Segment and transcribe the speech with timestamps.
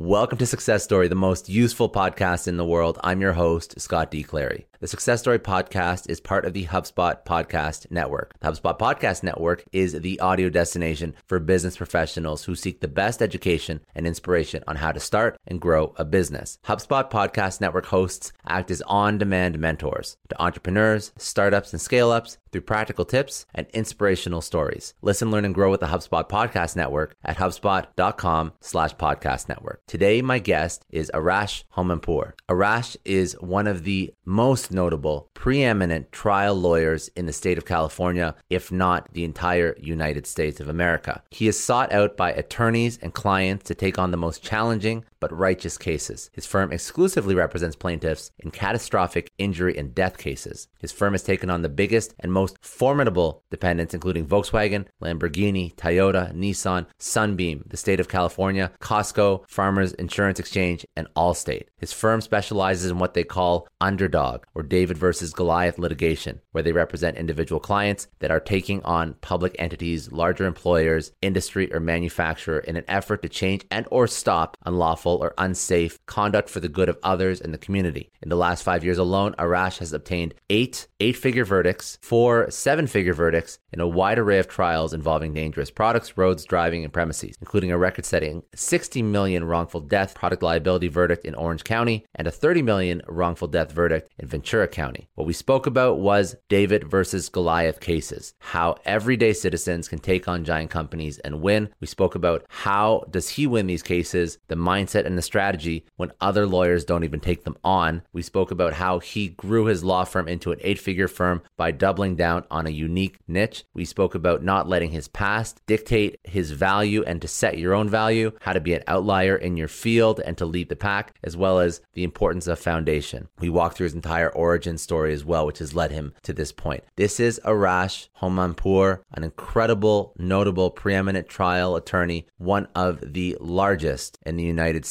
[0.00, 2.98] Welcome to Success Story, the most useful podcast in the world.
[3.04, 4.22] I'm your host, Scott D.
[4.22, 4.64] Clary.
[4.80, 8.32] The Success Story podcast is part of the HubSpot Podcast Network.
[8.40, 13.20] The HubSpot Podcast Network is the audio destination for business professionals who seek the best
[13.20, 16.58] education and inspiration on how to start and grow a business.
[16.64, 22.38] HubSpot Podcast Network hosts act as on demand mentors to entrepreneurs, startups, and scale ups
[22.50, 24.94] through practical tips and inspirational stories.
[25.02, 29.82] Listen, learn, and grow with the HubSpot Podcast Network at HubSpot.com slash podcast network.
[29.86, 32.32] Today, my guest is Arash Homampour.
[32.48, 38.34] Arash is one of the most notable, preeminent trial lawyers in the state of California,
[38.48, 41.22] if not the entire United States of America.
[41.30, 45.36] He is sought out by attorneys and clients to take on the most challenging but
[45.36, 46.30] righteous cases.
[46.32, 50.68] His firm exclusively represents plaintiffs in catastrophic injury and death cases.
[50.80, 56.34] His firm has taken on the biggest and most formidable dependents, including Volkswagen, Lamborghini, Toyota,
[56.34, 61.66] Nissan, Sunbeam, the state of California, Costco, Farmers Insurance Exchange, and Allstate.
[61.76, 66.72] His firm specializes in what they call underdog or David versus Goliath litigation, where they
[66.72, 72.76] represent individual clients that are taking on public entities, larger employers, industry, or manufacturer in
[72.76, 76.98] an effort to change and or stop unlawful or unsafe conduct for the good of
[77.02, 78.10] others and the community.
[78.22, 83.58] In the last five years alone, Arash has obtained eight eight-figure verdicts, four seven-figure verdicts
[83.72, 87.78] in a wide array of trials involving dangerous products, roads, driving, and premises, including a
[87.78, 93.02] record-setting 60 million wrongful death product liability verdict in Orange County and a 30 million
[93.08, 95.08] wrongful death verdict in Ventura County.
[95.14, 100.44] What we spoke about was David versus Goliath cases, how everyday citizens can take on
[100.44, 101.70] giant companies and win.
[101.80, 106.12] We spoke about how does he win these cases, the mindset and the strategy when
[106.20, 108.02] other lawyers don't even take them on.
[108.12, 112.16] We spoke about how he grew his law firm into an eight-figure firm by doubling
[112.16, 113.64] down on a unique niche.
[113.74, 117.88] We spoke about not letting his past dictate his value and to set your own
[117.88, 121.36] value, how to be an outlier in your field and to lead the pack, as
[121.36, 123.28] well as the importance of foundation.
[123.38, 126.52] We walked through his entire origin story as well, which has led him to this
[126.52, 126.84] point.
[126.96, 134.36] This is Arash Homampour, an incredible, notable, preeminent trial attorney, one of the largest in
[134.36, 134.89] the United States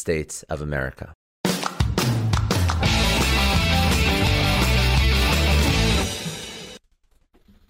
[0.49, 1.13] of America.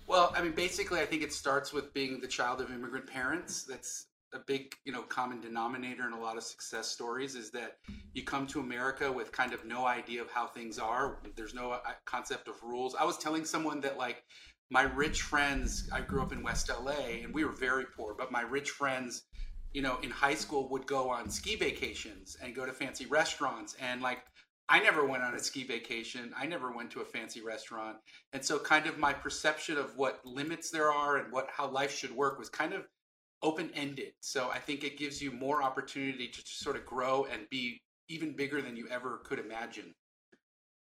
[0.07, 3.63] Well, I mean, basically, I think it starts with being the child of immigrant parents.
[3.63, 7.77] That's a big, you know, common denominator in a lot of success stories is that
[8.13, 11.19] you come to America with kind of no idea of how things are.
[11.35, 12.95] There's no uh, concept of rules.
[12.95, 14.23] I was telling someone that like
[14.69, 18.31] my rich friends, I grew up in West LA and we were very poor, but
[18.31, 19.23] my rich friends,
[19.73, 23.75] you know, in high school would go on ski vacations and go to fancy restaurants
[23.79, 24.19] and like
[24.71, 26.31] I never went on a ski vacation.
[26.37, 27.97] I never went to a fancy restaurant.
[28.33, 31.95] And so kind of my perception of what limits there are and what how life
[31.95, 32.87] should work was kind of
[33.41, 34.13] open ended.
[34.19, 37.81] So I think it gives you more opportunity to just sort of grow and be
[38.09, 39.93] even bigger than you ever could imagine.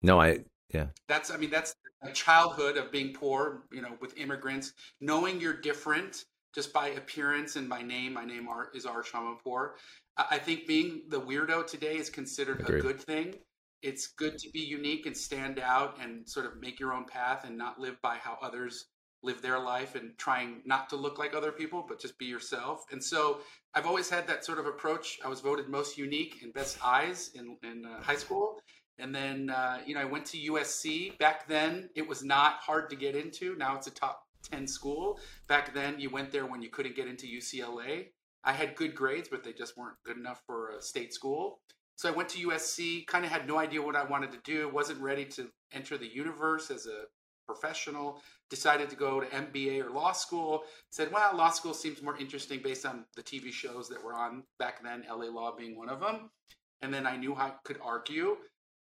[0.04, 0.40] No, I
[0.74, 0.88] yeah.
[1.08, 5.60] That's I mean that's a childhood of being poor, you know, with immigrants, knowing you're
[5.60, 8.14] different just by appearance and by name.
[8.14, 9.72] My name is Arash Homampour.
[10.18, 12.80] I think being the weirdo today is considered Agreed.
[12.80, 13.36] a good thing
[13.82, 17.46] it's good to be unique and stand out and sort of make your own path
[17.46, 18.88] and not live by how others
[19.24, 22.86] live their life and trying not to look like other people but just be yourself
[22.92, 23.40] and so
[23.76, 27.30] i've always had that sort of approach i was voted most unique and best eyes
[27.36, 28.60] in, in uh, high school
[28.98, 32.90] and then uh, you know i went to usc back then it was not hard
[32.90, 35.20] to get into now it's a top 10 school.
[35.48, 38.06] Back then you went there when you couldn't get into ucla
[38.44, 41.60] i had good grades but they just weren't good enough for a state school.
[41.96, 44.68] So I went to USC, kind of had no idea what I wanted to do,
[44.70, 47.04] wasn't ready to enter the universe as a
[47.46, 52.18] professional, decided to go to MBA or law school, said, well, law school seems more
[52.18, 55.90] interesting based on the TV shows that were on back then, LA Law being one
[55.90, 56.32] of them.
[56.82, 58.38] And then I knew I could argue.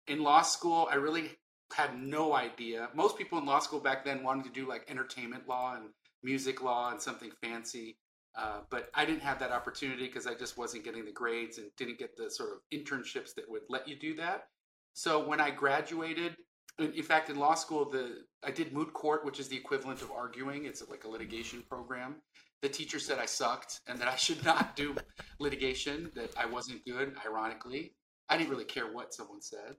[0.07, 1.31] in law school, I really
[1.73, 2.89] had no idea.
[2.93, 5.85] Most people in law school back then wanted to do like entertainment law and
[6.23, 7.97] music law and something fancy.
[8.37, 11.67] Uh, but I didn't have that opportunity because I just wasn't getting the grades and
[11.77, 14.45] didn't get the sort of internships that would let you do that.
[14.93, 16.35] So when I graduated,
[16.79, 20.11] in fact, in law school, the I did moot court, which is the equivalent of
[20.11, 20.65] arguing.
[20.65, 22.15] It's like a litigation program.
[22.61, 24.95] The teacher said I sucked and that I should not do
[25.39, 26.11] litigation.
[26.15, 27.15] That I wasn't good.
[27.25, 27.93] Ironically,
[28.29, 29.75] I didn't really care what someone said.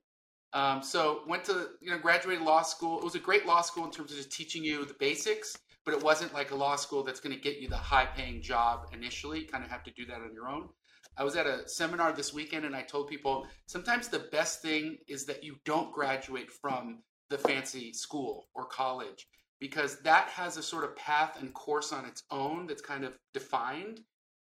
[0.55, 2.99] Um, so went to you know graduated law school.
[2.99, 5.95] It was a great law school in terms of just teaching you the basics, but
[5.95, 8.89] it wasn't like a law school that's going to get you the high paying job
[8.93, 9.43] initially.
[9.43, 10.69] kind of have to do that on your own.
[11.17, 14.99] I was at a seminar this weekend and I told people sometimes the best thing
[15.09, 19.27] is that you don't graduate from the fancy school or college
[19.61, 23.19] because that has a sort of path and course on its own that's kind of
[23.33, 24.01] defined.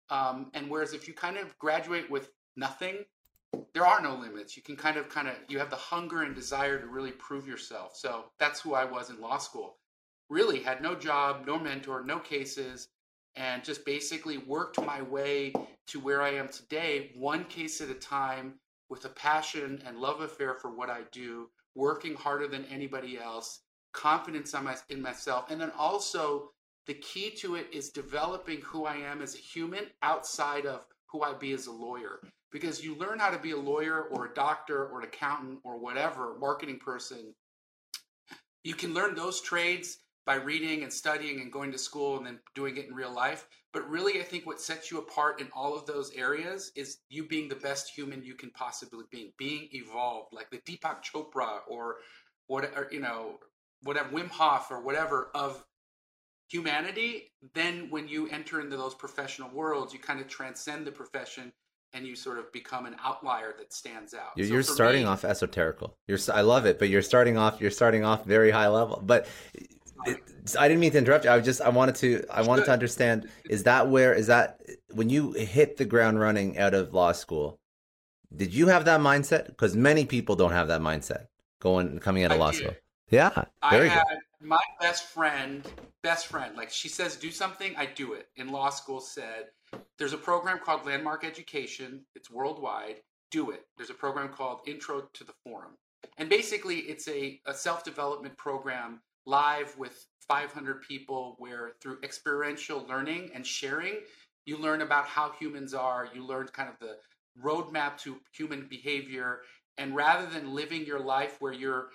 [0.09, 3.03] Um, and whereas if you kind of graduate with nothing,
[3.73, 4.55] there are no limits.
[4.55, 7.47] You can kind of, kind of, you have the hunger and desire to really prove
[7.47, 7.95] yourself.
[7.95, 9.77] So that's who I was in law school.
[10.29, 12.87] Really had no job, no mentor, no cases,
[13.35, 15.53] and just basically worked my way
[15.87, 18.55] to where I am today, one case at a time,
[18.89, 23.61] with a passion and love affair for what I do, working harder than anybody else,
[23.93, 24.53] confidence
[24.89, 26.51] in myself, and then also
[26.87, 31.21] the key to it is developing who I am as a human outside of who
[31.23, 32.19] I be as a lawyer.
[32.51, 35.79] Because you learn how to be a lawyer or a doctor or an accountant or
[35.79, 37.33] whatever, marketing person.
[38.63, 42.39] You can learn those trades by reading and studying and going to school and then
[42.53, 43.47] doing it in real life.
[43.73, 47.25] But really, I think what sets you apart in all of those areas is you
[47.27, 51.97] being the best human you can possibly be, being evolved, like the Deepak Chopra or
[52.47, 53.39] what, or, you know,
[53.83, 55.65] whatever Wim Hof or whatever of
[56.49, 57.31] humanity.
[57.55, 61.53] Then, when you enter into those professional worlds, you kind of transcend the profession
[61.93, 64.31] and you sort of become an outlier that stands out.
[64.35, 65.93] You're, so you're starting me, off esoterical.
[66.07, 67.59] You're, I love it, but you're starting off.
[67.59, 69.01] You're starting off very high level.
[69.05, 69.27] But
[70.05, 70.17] it,
[70.57, 71.31] I didn't mean to interrupt you.
[71.31, 75.09] I just I wanted to I wanted to understand is that where is that when
[75.09, 77.59] you hit the ground running out of law school,
[78.35, 79.47] did you have that mindset?
[79.47, 81.27] Because many people don't have that mindset
[81.59, 82.57] going coming out of I law did.
[82.57, 82.75] school.
[83.09, 84.47] Yeah, very I had good.
[84.47, 85.67] my best friend,
[86.01, 86.55] best friend.
[86.55, 88.27] Like she says, do something, I do it.
[88.37, 89.47] In law school, said
[90.01, 92.01] there's a program called Landmark Education.
[92.15, 93.03] It's worldwide.
[93.29, 93.67] Do it.
[93.77, 95.73] There's a program called Intro to the Forum,
[96.17, 102.83] and basically, it's a, a self development program live with 500 people where through experiential
[102.89, 103.99] learning and sharing
[104.47, 106.95] you learn about how humans are you learn kind of the
[107.39, 109.41] roadmap to human behavior
[109.77, 111.89] and rather than living your life where you're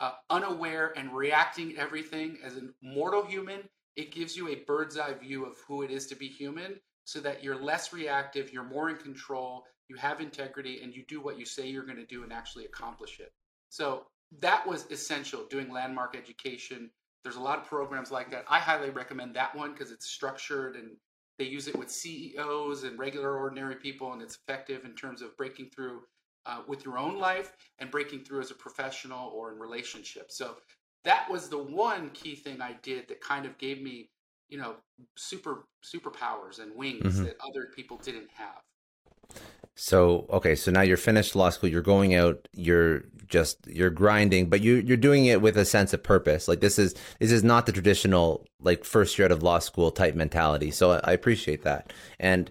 [0.00, 3.60] uh, unaware and reacting everything as a mortal human
[3.96, 7.20] it gives you a bird's eye view of who it is to be human so
[7.20, 11.38] that you're less reactive you're more in control you have integrity and you do what
[11.38, 13.32] you say you're going to do and actually accomplish it
[13.68, 14.06] so
[14.40, 16.90] that was essential doing landmark education.
[17.22, 18.44] There's a lot of programs like that.
[18.48, 20.96] I highly recommend that one because it's structured and
[21.38, 25.36] they use it with CEOs and regular ordinary people, and it's effective in terms of
[25.36, 26.02] breaking through
[26.44, 30.36] uh, with your own life and breaking through as a professional or in relationships.
[30.36, 30.56] So
[31.04, 34.10] that was the one key thing I did that kind of gave me,
[34.52, 34.74] you know,
[35.16, 37.24] super superpowers and wings mm-hmm.
[37.24, 39.40] that other people didn't have.
[39.74, 41.70] So okay, so now you're finished law school.
[41.70, 42.46] You're going out.
[42.52, 46.48] You're just you're grinding, but you you're doing it with a sense of purpose.
[46.48, 49.90] Like this is this is not the traditional like first year out of law school
[49.90, 50.70] type mentality.
[50.70, 51.90] So I appreciate that.
[52.20, 52.50] And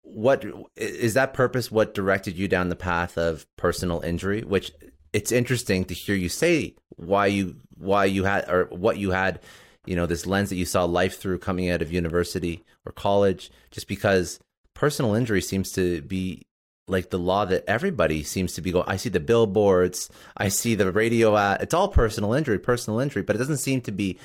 [0.00, 1.70] what is that purpose?
[1.70, 4.40] What directed you down the path of personal injury?
[4.40, 4.72] Which
[5.12, 9.40] it's interesting to hear you say why you why you had or what you had
[9.86, 13.50] you know this lens that you saw life through coming out of university or college
[13.70, 14.38] just because
[14.74, 16.46] personal injury seems to be
[16.88, 18.84] like the law that everybody seems to be going.
[18.88, 21.62] I see the billboards, I see the radio ad.
[21.62, 24.18] It's all personal injury, personal injury, but it doesn't seem to be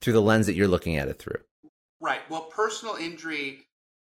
[0.00, 1.40] through the lens that you're looking at it through.
[2.00, 2.20] Right.
[2.28, 3.60] Well, personal injury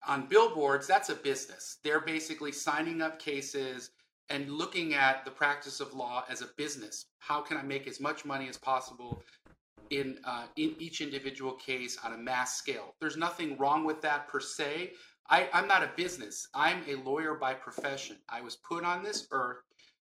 [0.08, 1.78] on billboards, that's a business.
[1.84, 3.92] They're basically signing up cases
[4.30, 7.06] and looking at the practice of law as a business.
[7.20, 9.22] How can I make as much money as possible
[9.90, 12.96] in uh, in each individual case on a mass scale?
[13.00, 14.94] There's nothing wrong with that per se,
[15.30, 16.48] I, I'm not a business.
[16.54, 18.18] I'm a lawyer by profession.
[18.28, 19.58] I was put on this earth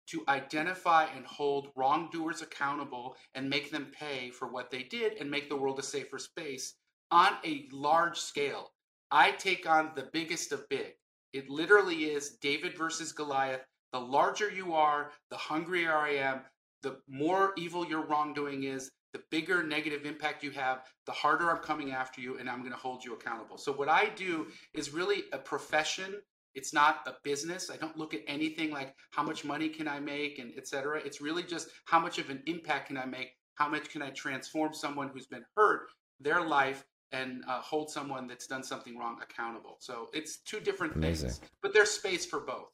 [0.09, 5.31] to identify and hold wrongdoers accountable and make them pay for what they did and
[5.31, 6.75] make the world a safer space
[7.11, 8.73] on a large scale.
[9.11, 10.95] I take on the biggest of big.
[11.33, 13.65] It literally is David versus Goliath.
[13.93, 16.41] The larger you are, the hungrier I am,
[16.83, 21.63] the more evil your wrongdoing is, the bigger negative impact you have, the harder I'm
[21.63, 23.59] coming after you and I'm going to hold you accountable.
[23.59, 26.15] So, what I do is really a profession
[26.55, 27.71] It's not a business.
[27.71, 31.01] I don't look at anything like how much money can I make and etc.
[31.05, 33.35] It's really just how much of an impact can I make?
[33.55, 38.27] How much can I transform someone who's been hurt, their life, and uh, hold someone
[38.27, 39.77] that's done something wrong accountable.
[39.81, 41.31] So it's two different amazing.
[41.31, 42.71] things, but there's space for both.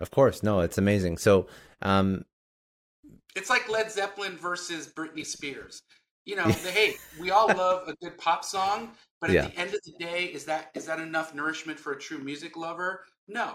[0.00, 1.18] Of course, no, it's amazing.
[1.18, 1.46] So,
[1.80, 2.24] um,
[3.34, 5.82] it's like Led Zeppelin versus Britney Spears.
[6.24, 9.46] You know, the, hey, we all love a good pop song, but at yeah.
[9.48, 12.56] the end of the day, is that is that enough nourishment for a true music
[12.56, 13.04] lover?
[13.28, 13.54] No.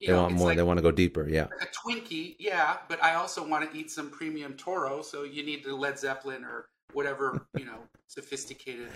[0.00, 0.48] You they know, want more.
[0.48, 1.26] Like, they want to go deeper.
[1.26, 1.46] Yeah.
[1.62, 5.64] A Twinkie, yeah, but I also want to eat some premium Toro, so you need
[5.64, 8.88] the Led Zeppelin or whatever you know sophisticated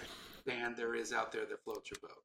[0.47, 2.19] band there is out there that floats your boat.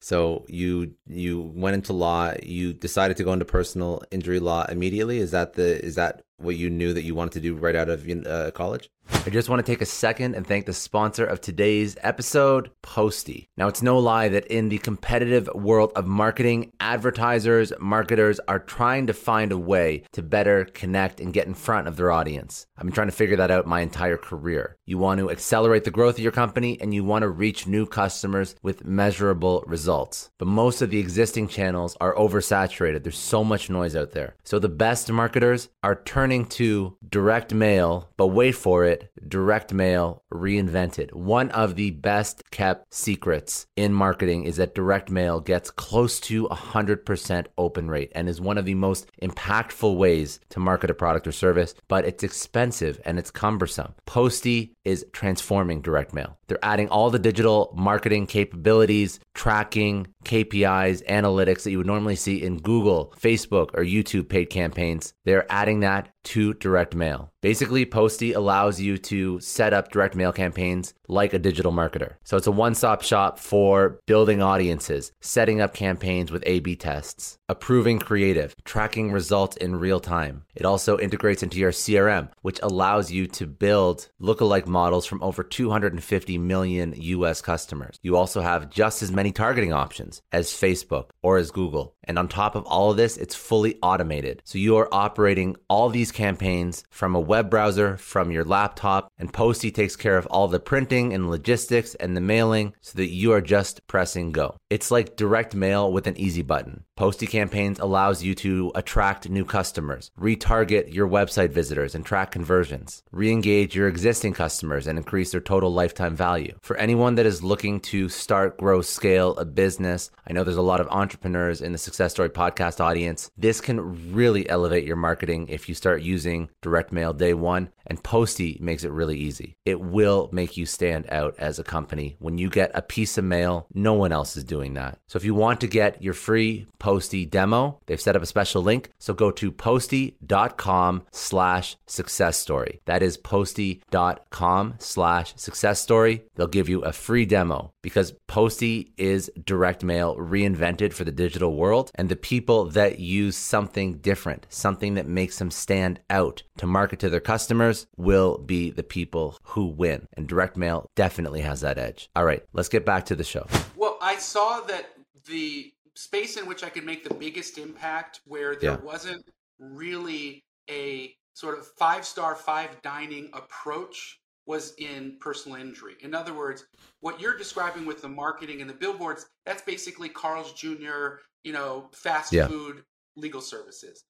[0.00, 2.34] So you you went into law.
[2.42, 5.18] You decided to go into personal injury law immediately.
[5.18, 7.88] Is that the is that what you knew that you wanted to do right out
[7.88, 8.90] of uh, college?
[9.26, 13.48] I just want to take a second and thank the sponsor of today's episode, Postie.
[13.56, 19.06] Now, it's no lie that in the competitive world of marketing, advertisers, marketers are trying
[19.06, 22.66] to find a way to better connect and get in front of their audience.
[22.76, 24.76] I've been trying to figure that out my entire career.
[24.86, 27.86] You want to accelerate the growth of your company and you want to reach new
[27.86, 30.30] customers with measurable results.
[30.38, 33.02] But most of the existing channels are oversaturated.
[33.02, 34.34] There's so much noise out there.
[34.44, 40.22] So the best marketers are turning to direct mail, but wait for it direct mail
[40.32, 41.12] reinvented.
[41.12, 46.48] One of the best kept secrets in marketing is that direct mail gets close to
[46.48, 51.26] 100% open rate and is one of the most impactful ways to market a product
[51.26, 53.94] or service, but it's expensive and it's cumbersome.
[54.06, 56.36] Postie is transforming direct mail.
[56.46, 62.42] They're adding all the digital marketing capabilities, tracking, KPIs, analytics that you would normally see
[62.42, 65.14] in Google, Facebook, or YouTube paid campaigns.
[65.24, 67.32] They're adding that to direct mail.
[67.40, 72.14] Basically, Postie allows you to set up direct mail campaigns like a digital marketer.
[72.24, 76.74] So it's a one stop shop for building audiences, setting up campaigns with A B
[76.74, 80.44] tests, approving creative, tracking results in real time.
[80.54, 85.42] It also integrates into your CRM, which allows you to build lookalike models from over
[85.42, 87.98] 250 million US customers.
[88.02, 91.94] You also have just as many targeting options as Facebook or as Google.
[92.04, 94.42] And on top of all of this, it's fully automated.
[94.44, 99.32] So you are operating all these campaigns from a web browser, from your laptop, and
[99.32, 103.32] Postie takes care of all the printing and logistics and the mailing so that you
[103.32, 104.56] are just pressing go.
[104.70, 106.84] It's like direct mail with an easy button.
[106.96, 113.02] Postie campaigns allows you to attract new customers, retarget your website visitors and track conversions,
[113.10, 116.54] re-engage your existing customers and increase their total lifetime value.
[116.62, 120.62] For anyone that is looking to start, grow, scale a business, I know there's a
[120.62, 123.30] lot of entrepreneurs in the Success Story podcast audience.
[123.36, 128.02] This can really elevate your marketing if you start using direct mail day one and
[128.02, 129.56] Postie makes it really easy.
[129.64, 132.16] It will make you stand out as a company.
[132.18, 134.98] When you get a piece of mail, no one else is doing that.
[135.06, 138.62] So if you want to get your free Postie demo, they've set up a special
[138.62, 138.90] link.
[138.98, 142.80] So go to postie.com slash success story.
[142.84, 146.24] That is postie.com slash success story.
[146.34, 151.56] They'll give you a free demo because Postie is direct mail reinvented for the digital
[151.56, 156.66] world and the people that use something different, something that makes them stand out to
[156.66, 160.06] market to their customers will be the people who win.
[160.14, 162.10] And direct mail definitely has that edge.
[162.14, 163.46] All right, let's get back to the show.
[163.76, 164.86] Well, I saw that
[165.26, 168.76] the space in which I could make the biggest impact where there yeah.
[168.80, 169.24] wasn't
[169.58, 175.94] really a sort of five star, five dining approach was in personal injury.
[176.00, 176.66] In other words,
[177.00, 181.88] what you're describing with the marketing and the billboards, that's basically Carl's Jr., you know,
[181.92, 182.46] fast yeah.
[182.46, 182.84] food
[183.16, 184.04] legal services.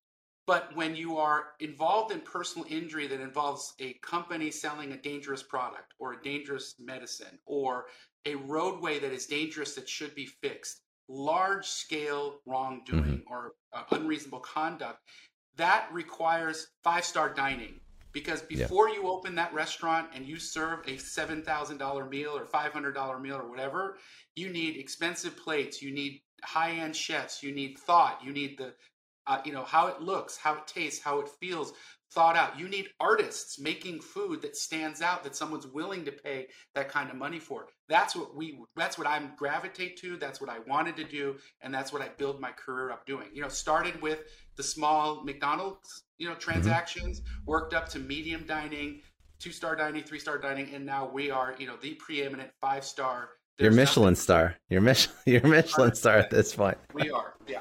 [0.47, 5.43] But when you are involved in personal injury that involves a company selling a dangerous
[5.43, 7.87] product or a dangerous medicine or
[8.27, 13.33] a roadway that is dangerous that should be fixed, large scale wrongdoing mm-hmm.
[13.33, 15.01] or uh, unreasonable conduct,
[15.57, 17.81] that requires five star dining.
[18.13, 18.95] Because before yeah.
[18.95, 23.97] you open that restaurant and you serve a $7,000 meal or $500 meal or whatever,
[24.37, 28.73] you need expensive plates, you need high end chefs, you need thought, you need the
[29.26, 31.73] uh, you know how it looks how it tastes how it feels
[32.12, 36.47] thought out you need artists making food that stands out that someone's willing to pay
[36.75, 40.49] that kind of money for that's what we that's what i'm gravitate to that's what
[40.49, 43.49] i wanted to do and that's what i build my career up doing you know
[43.49, 44.21] started with
[44.57, 46.40] the small mcdonald's you know mm-hmm.
[46.40, 47.50] transactions mm-hmm.
[47.50, 49.00] worked up to medium dining
[49.40, 52.85] two star dining three star dining and now we are you know the preeminent five
[52.85, 54.16] star your Michelin nothing.
[54.16, 54.57] star.
[54.69, 56.76] Your Michelin, your Michelin star at this point.
[56.93, 57.61] We are, yeah.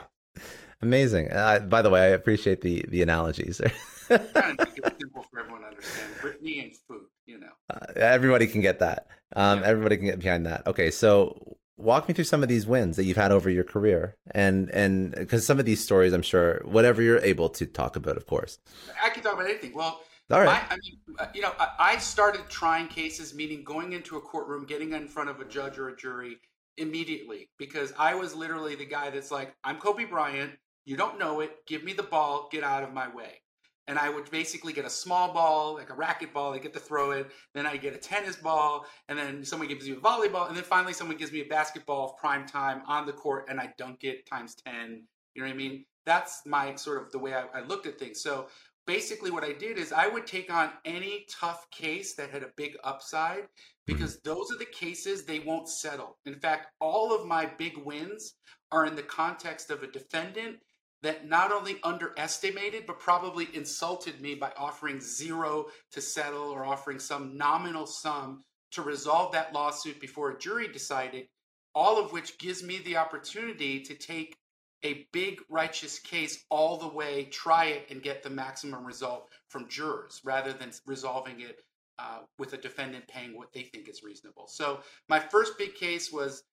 [0.83, 1.31] Amazing.
[1.31, 3.61] Uh, by the way, I appreciate the the analogies.
[4.07, 6.09] trying to make it simple for everyone to understand.
[6.21, 7.47] Britney and food, you know.
[7.69, 9.07] Uh, everybody can get that.
[9.33, 9.67] Um, yeah.
[9.67, 10.67] Everybody can get behind that.
[10.67, 14.17] Okay, so walk me through some of these wins that you've had over your career,
[14.31, 18.17] and and because some of these stories, I'm sure, whatever you're able to talk about,
[18.17, 18.59] of course.
[19.01, 19.73] I can talk about anything.
[19.73, 20.47] Well, all right.
[20.47, 24.65] My, I mean, uh, you know, I started trying cases, meaning going into a courtroom,
[24.65, 26.39] getting in front of a judge or a jury
[26.77, 30.51] immediately, because I was literally the guy that's like, I'm Kobe Bryant.
[30.85, 31.65] You don't know it.
[31.67, 32.49] Give me the ball.
[32.51, 33.43] Get out of my way
[33.87, 36.55] and I would basically get a small ball, like a racquetball.
[36.55, 37.29] I get to throw it.
[37.53, 40.63] Then I get a tennis ball, and then someone gives you a volleyball, and then
[40.63, 44.03] finally someone gives me a basketball of prime time on the court, and I dunk
[44.03, 45.03] it times ten.
[45.33, 45.85] You know what I mean?
[46.05, 48.21] That's my sort of the way I, I looked at things.
[48.21, 48.47] So
[48.87, 52.51] basically, what I did is I would take on any tough case that had a
[52.55, 53.47] big upside mm-hmm.
[53.85, 56.17] because those are the cases they won't settle.
[56.25, 58.35] In fact, all of my big wins
[58.71, 60.57] are in the context of a defendant
[61.03, 66.97] that not only underestimated but probably insulted me by offering zero to settle or offering
[66.97, 71.27] some nominal sum to resolve that lawsuit before a jury decided,
[71.75, 74.35] all of which gives me the opportunity to take
[74.83, 79.69] a big righteous case all the way, try it, and get the maximum result from
[79.69, 81.61] jurors rather than resolving it
[81.99, 84.47] uh, with a defendant paying what they think is reasonable.
[84.47, 86.43] So, my first big case was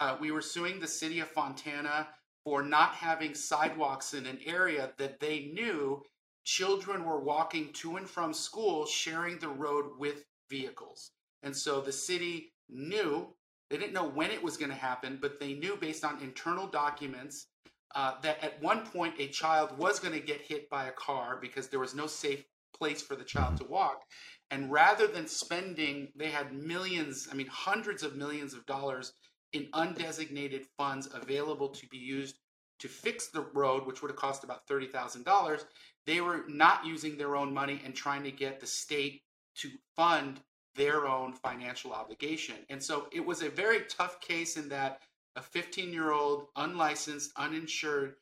[0.00, 2.08] uh, we were suing the city of Fontana
[2.44, 6.02] for not having sidewalks in an area that they knew
[6.44, 11.10] children were walking to and from school sharing the road with vehicles.
[11.42, 13.28] And so the city knew,
[13.70, 16.66] they didn't know when it was going to happen, but they knew based on internal
[16.66, 17.46] documents
[17.94, 21.38] uh, that at one point a child was going to get hit by a car
[21.40, 22.44] because there was no safe
[22.76, 24.02] place for the child to walk.
[24.50, 29.12] And rather than spending, they had millions, I mean, hundreds of millions of dollars
[29.54, 32.36] in undesignated funds available to be used
[32.80, 35.64] to fix the road, which would have cost about $30,000.
[36.06, 39.22] They were not using their own money and trying to get the state
[39.56, 40.40] to fund
[40.74, 42.56] their own financial obligation.
[42.68, 45.00] And so it was a very tough case in that
[45.36, 48.16] a 15 year old, unlicensed, uninsured,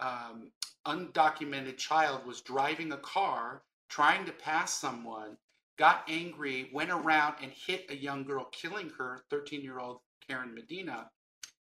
[0.00, 0.50] um,
[0.86, 5.36] undocumented child was driving a car trying to pass someone,
[5.78, 10.54] got angry, went around and hit a young girl, killing her, 13 year old Karen
[10.54, 11.10] Medina.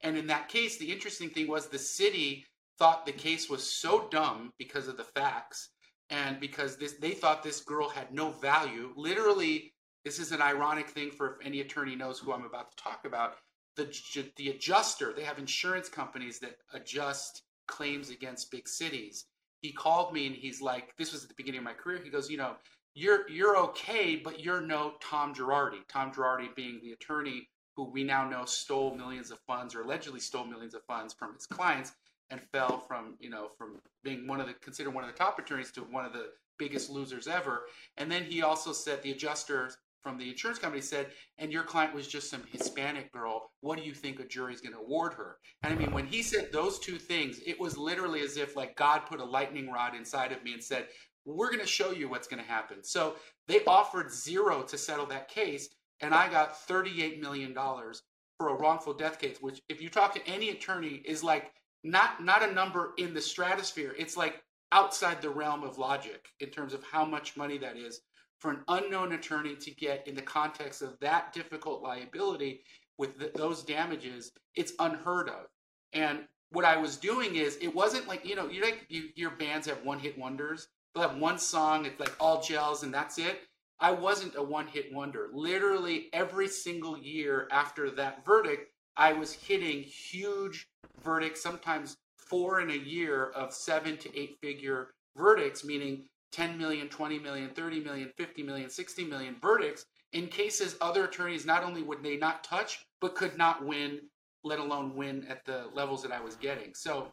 [0.02, 2.44] And in that case, the interesting thing was the city
[2.78, 5.70] thought the case was so dumb because of the facts
[6.10, 8.92] and because this they thought this girl had no value.
[8.96, 9.72] Literally,
[10.04, 13.04] this is an ironic thing for if any attorney knows who I'm about to talk
[13.06, 13.36] about.
[13.76, 13.92] The
[14.36, 19.24] the adjuster, they have insurance companies that adjust claims against big cities.
[19.62, 22.00] He called me and he's like, this was at the beginning of my career.
[22.04, 22.56] He goes, you know,
[22.94, 25.78] you're you're okay, but you're no Tom Girardi.
[25.88, 30.20] Tom Girardi being the attorney who we now know stole millions of funds or allegedly
[30.20, 31.92] stole millions of funds from his clients
[32.30, 35.38] and fell from you know from being one of the considered one of the top
[35.38, 37.64] attorneys to one of the biggest losers ever.
[37.96, 41.08] And then he also said the adjuster from the insurance company said
[41.38, 43.50] and your client was just some hispanic girl.
[43.60, 45.38] What do you think a jury's going to award her?
[45.62, 48.76] And i mean when he said those two things it was literally as if like
[48.76, 50.86] god put a lightning rod inside of me and said
[51.24, 52.82] we're going to show you what's going to happen.
[52.82, 53.16] So
[53.48, 55.68] they offered zero to settle that case
[56.00, 60.28] and I got $38 million for a wrongful death case, which if you talk to
[60.28, 61.52] any attorney is like
[61.84, 63.94] not not a number in the stratosphere.
[63.98, 68.00] It's like outside the realm of logic in terms of how much money that is
[68.40, 72.62] for an unknown attorney to get in the context of that difficult liability
[72.98, 74.32] with the, those damages.
[74.56, 75.46] It's unheard of.
[75.92, 79.30] And what I was doing is it wasn't like you know you like you, your
[79.30, 80.68] bands have one hit wonders.
[80.94, 83.40] They'll have one song, it's like all gels and that's it
[83.84, 85.28] I wasn't a one hit wonder.
[85.34, 90.66] Literally every single year after that verdict, I was hitting huge
[91.04, 96.88] verdicts, sometimes four in a year of seven to eight figure verdicts, meaning 10 million,
[96.88, 101.82] 20 million, 30 million, 50 million, 60 million verdicts in cases other attorneys not only
[101.82, 104.00] would they not touch, but could not win,
[104.44, 106.72] let alone win at the levels that I was getting.
[106.72, 107.12] So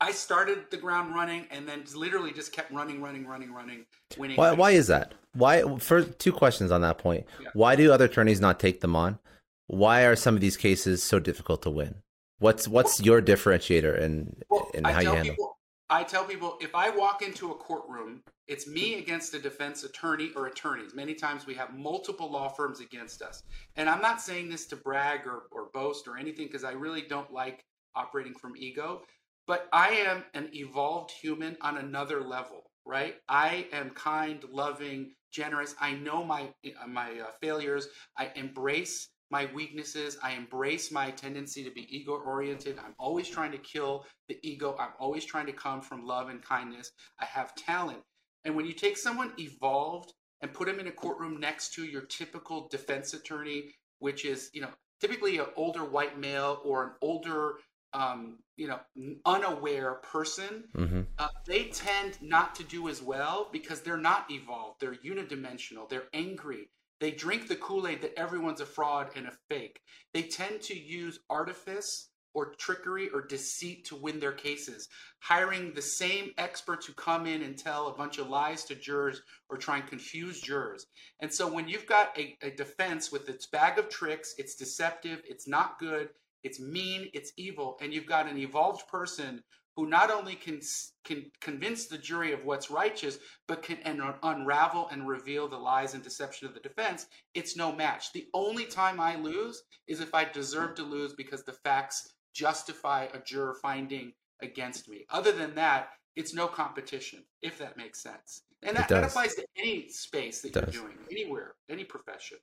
[0.00, 3.86] I started the ground running and then literally just kept running, running, running, running,
[4.18, 4.36] winning.
[4.36, 5.14] Why, why is that?
[5.32, 5.78] Why?
[5.78, 7.26] First, two questions on that point.
[7.40, 7.48] Yeah.
[7.54, 9.18] Why do other attorneys not take them on?
[9.66, 11.96] Why are some of these cases so difficult to win?
[12.38, 15.34] What's what's your differentiator in well, in how you handle?
[15.34, 19.84] People, I tell people if I walk into a courtroom, it's me against a defense
[19.84, 20.94] attorney or attorneys.
[20.94, 23.42] Many times we have multiple law firms against us,
[23.76, 27.02] and I'm not saying this to brag or, or boast or anything because I really
[27.02, 29.02] don't like operating from ego
[29.46, 33.16] but I am an evolved human on another level, right?
[33.28, 35.74] I am kind, loving, generous.
[35.80, 36.48] I know my
[36.82, 37.88] uh, my uh, failures.
[38.16, 40.16] I embrace my weaknesses.
[40.22, 42.78] I embrace my tendency to be ego oriented.
[42.78, 44.76] I'm always trying to kill the ego.
[44.78, 46.92] I'm always trying to come from love and kindness.
[47.18, 48.00] I have talent.
[48.44, 52.02] And when you take someone evolved and put them in a courtroom next to your
[52.02, 54.68] typical defense attorney, which is, you know,
[55.00, 57.54] typically an older white male or an older
[57.94, 58.80] um, you know
[59.24, 61.02] unaware person mm-hmm.
[61.18, 64.80] uh, they tend not to do as well because they're not evolved.
[64.80, 65.88] They're unidimensional.
[65.88, 66.68] They're angry.
[67.00, 69.80] They drink the kool-aid that everyone's a fraud and a fake.
[70.12, 74.88] They tend to use artifice or trickery or deceit to win their cases,
[75.20, 79.22] hiring the same experts who come in and tell a bunch of lies to jurors
[79.48, 80.86] or try and confuse jurors.
[81.20, 85.22] And so when you've got a, a defense with its bag of tricks, it's deceptive,
[85.28, 86.08] it's not good,
[86.44, 89.42] it's mean, it's evil, and you've got an evolved person
[89.76, 90.60] who not only can
[91.04, 95.94] can convince the jury of what's righteous, but can and unravel and reveal the lies
[95.94, 98.12] and deception of the defense, it's no match.
[98.12, 103.08] The only time I lose is if I deserve to lose because the facts justify
[103.12, 105.06] a juror finding against me.
[105.10, 108.42] Other than that, it's no competition, if that makes sense.
[108.62, 112.38] And that, that applies to any space that you're doing, anywhere, any profession.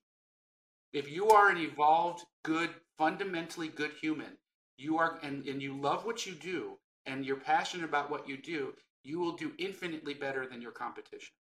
[0.94, 4.38] If you are an evolved, good, fundamentally good human,
[4.78, 8.38] you are and, and you love what you do and you're passionate about what you
[8.38, 8.74] do,
[9.04, 11.34] you will do infinitely better than your competition.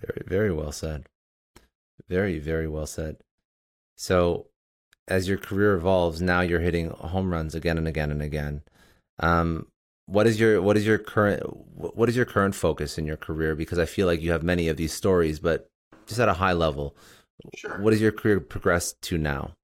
[0.00, 1.06] Very, very well said.
[2.08, 3.16] Very, very well said.
[3.96, 4.46] So
[5.08, 8.62] as your career evolves, now you're hitting home runs again and again and again.
[9.18, 9.66] Um,
[10.06, 11.42] what is your what is your current
[11.76, 13.54] what is your current focus in your career?
[13.54, 15.68] Because I feel like you have many of these stories, but
[16.06, 16.96] just at a high level,
[17.56, 17.78] sure.
[17.78, 19.54] what does your career progress to now?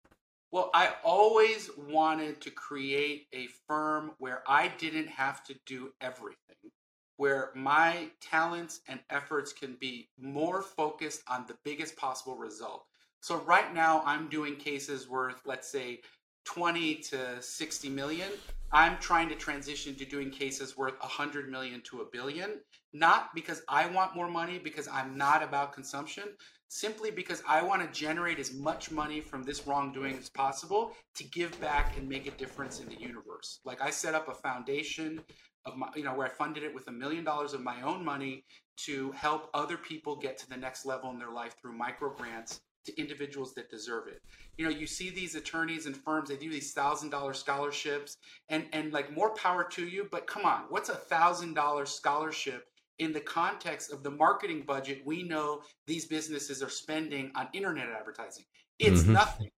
[0.53, 6.71] Well, I always wanted to create a firm where I didn't have to do everything,
[7.17, 12.87] where my talents and efforts can be more focused on the biggest possible result.
[13.21, 16.01] So right now I'm doing cases worth, let's say,
[16.47, 18.31] 20 to 60 million.
[18.73, 22.61] I'm trying to transition to doing cases worth 100 million to a billion,
[22.93, 26.25] not because I want more money, because I'm not about consumption,
[26.69, 31.25] simply because I want to generate as much money from this wrongdoing as possible to
[31.25, 33.61] give back and make a difference in the universe.
[33.65, 35.21] Like I set up a foundation
[35.65, 38.05] of my, you know, where I funded it with a million dollars of my own
[38.05, 38.45] money
[38.85, 42.61] to help other people get to the next level in their life through micro grants
[42.85, 44.23] to individuals that deserve it.
[44.57, 48.17] You know, you see these attorneys and firms, they do these thousand dollar scholarships
[48.49, 52.69] and, and like more power to you, but come on, what's a thousand dollar scholarship
[52.99, 57.89] in the context of the marketing budget we know these businesses are spending on internet
[57.89, 58.45] advertising?
[58.79, 59.13] It's mm-hmm.
[59.13, 59.51] nothing.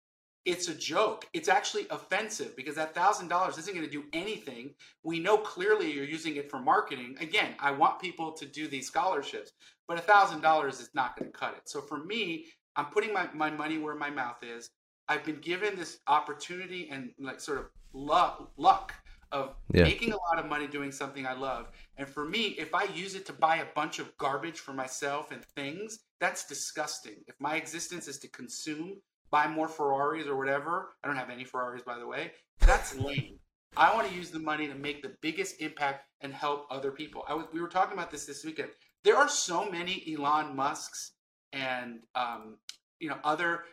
[0.45, 1.27] It's a joke.
[1.35, 4.75] It's actually offensive because that thousand dollars isn't going to do anything.
[5.05, 7.17] We know clearly you're using it for marketing.
[7.21, 9.53] Again, I want people to do these scholarships,
[9.87, 11.69] but a thousand dollars is not going to cut it.
[11.69, 12.47] So for me,
[12.77, 14.71] I'm putting my, my money where my mouth is.
[15.09, 18.95] I've been given this opportunity and like sort of luck luck
[19.33, 19.85] of yeah.
[19.85, 21.71] making a lot of money doing something I love.
[21.97, 25.31] And for me, if I use it to buy a bunch of garbage for myself
[25.31, 27.17] and things, that's disgusting.
[27.27, 28.97] If my existence is to consume,
[29.31, 33.39] buy more Ferraris or whatever, I don't have any Ferraris by the way, that's lame.
[33.77, 37.25] I want to use the money to make the biggest impact and help other people.
[37.29, 38.71] I was, we were talking about this this weekend.
[39.05, 41.13] There are so many Elon Musks
[41.53, 42.57] and um,
[42.99, 43.65] you know other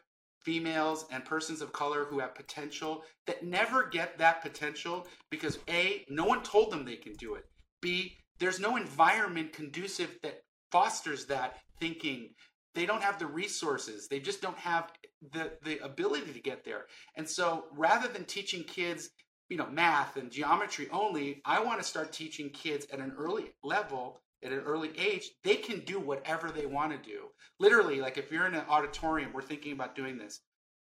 [0.45, 6.05] females and persons of color who have potential that never get that potential because a
[6.08, 7.45] no one told them they can do it.
[7.81, 12.29] B there's no environment conducive that fosters that thinking.
[12.75, 14.08] They don't have the resources.
[14.08, 14.91] They just don't have
[15.31, 16.86] the the ability to get there.
[17.17, 19.10] And so rather than teaching kids
[19.49, 23.51] you know math and geometry only i want to start teaching kids at an early
[23.63, 27.25] level at an early age, they can do whatever they want to do.
[27.60, 30.41] Literally, like if you're in an auditorium, we're thinking about doing this,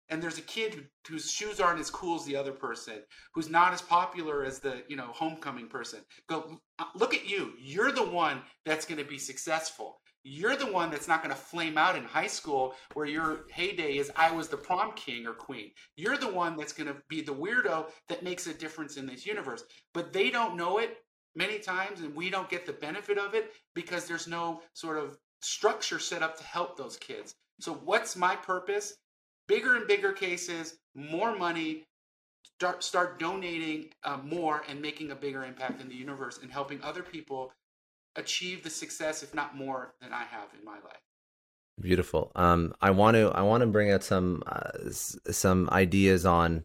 [0.09, 3.03] and there's a kid whose shoes aren't as cool as the other person,
[3.35, 6.01] who's not as popular as the you know homecoming person.
[6.29, 7.53] Go uh, look at you.
[7.59, 9.99] You're the one that's going to be successful.
[10.25, 13.97] You're the one that's not going to flame out in high school where your heyday
[13.97, 15.73] is I was the prom king or queen.
[15.97, 19.27] You're the one that's going to be the weirdo that makes a difference in this
[19.27, 19.65] universe.
[19.93, 20.99] But they don't know it
[21.35, 25.19] many times and we don't get the benefit of it because there's no sort of
[25.41, 27.35] structure set up to help those kids.
[27.61, 28.95] So what's my purpose?
[29.49, 31.85] Bigger and bigger cases, more money,
[32.45, 36.81] start start donating uh, more and making a bigger impact in the universe and helping
[36.83, 37.53] other people
[38.17, 41.03] achieve the success if not more than I have in my life.
[41.81, 42.31] Beautiful.
[42.37, 46.65] Um, I want to I want to bring out some uh, some ideas on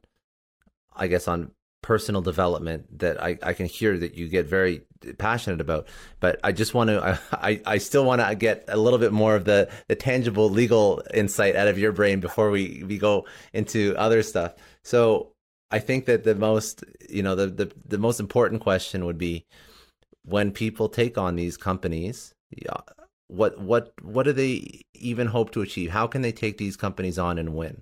[0.96, 1.52] I guess on
[1.82, 4.82] personal development that I, I can hear that you get very
[5.18, 5.88] passionate about.
[6.20, 9.36] But I just want to, I, I still want to get a little bit more
[9.36, 13.96] of the, the tangible legal insight out of your brain before we, we go into
[13.98, 14.56] other stuff.
[14.84, 15.34] So
[15.72, 19.46] I think that the most, you know, the, the, the most important question would be
[20.24, 22.34] when people take on these companies,
[23.28, 25.92] what, what, what do they even hope to achieve?
[25.92, 27.82] How can they take these companies on and win?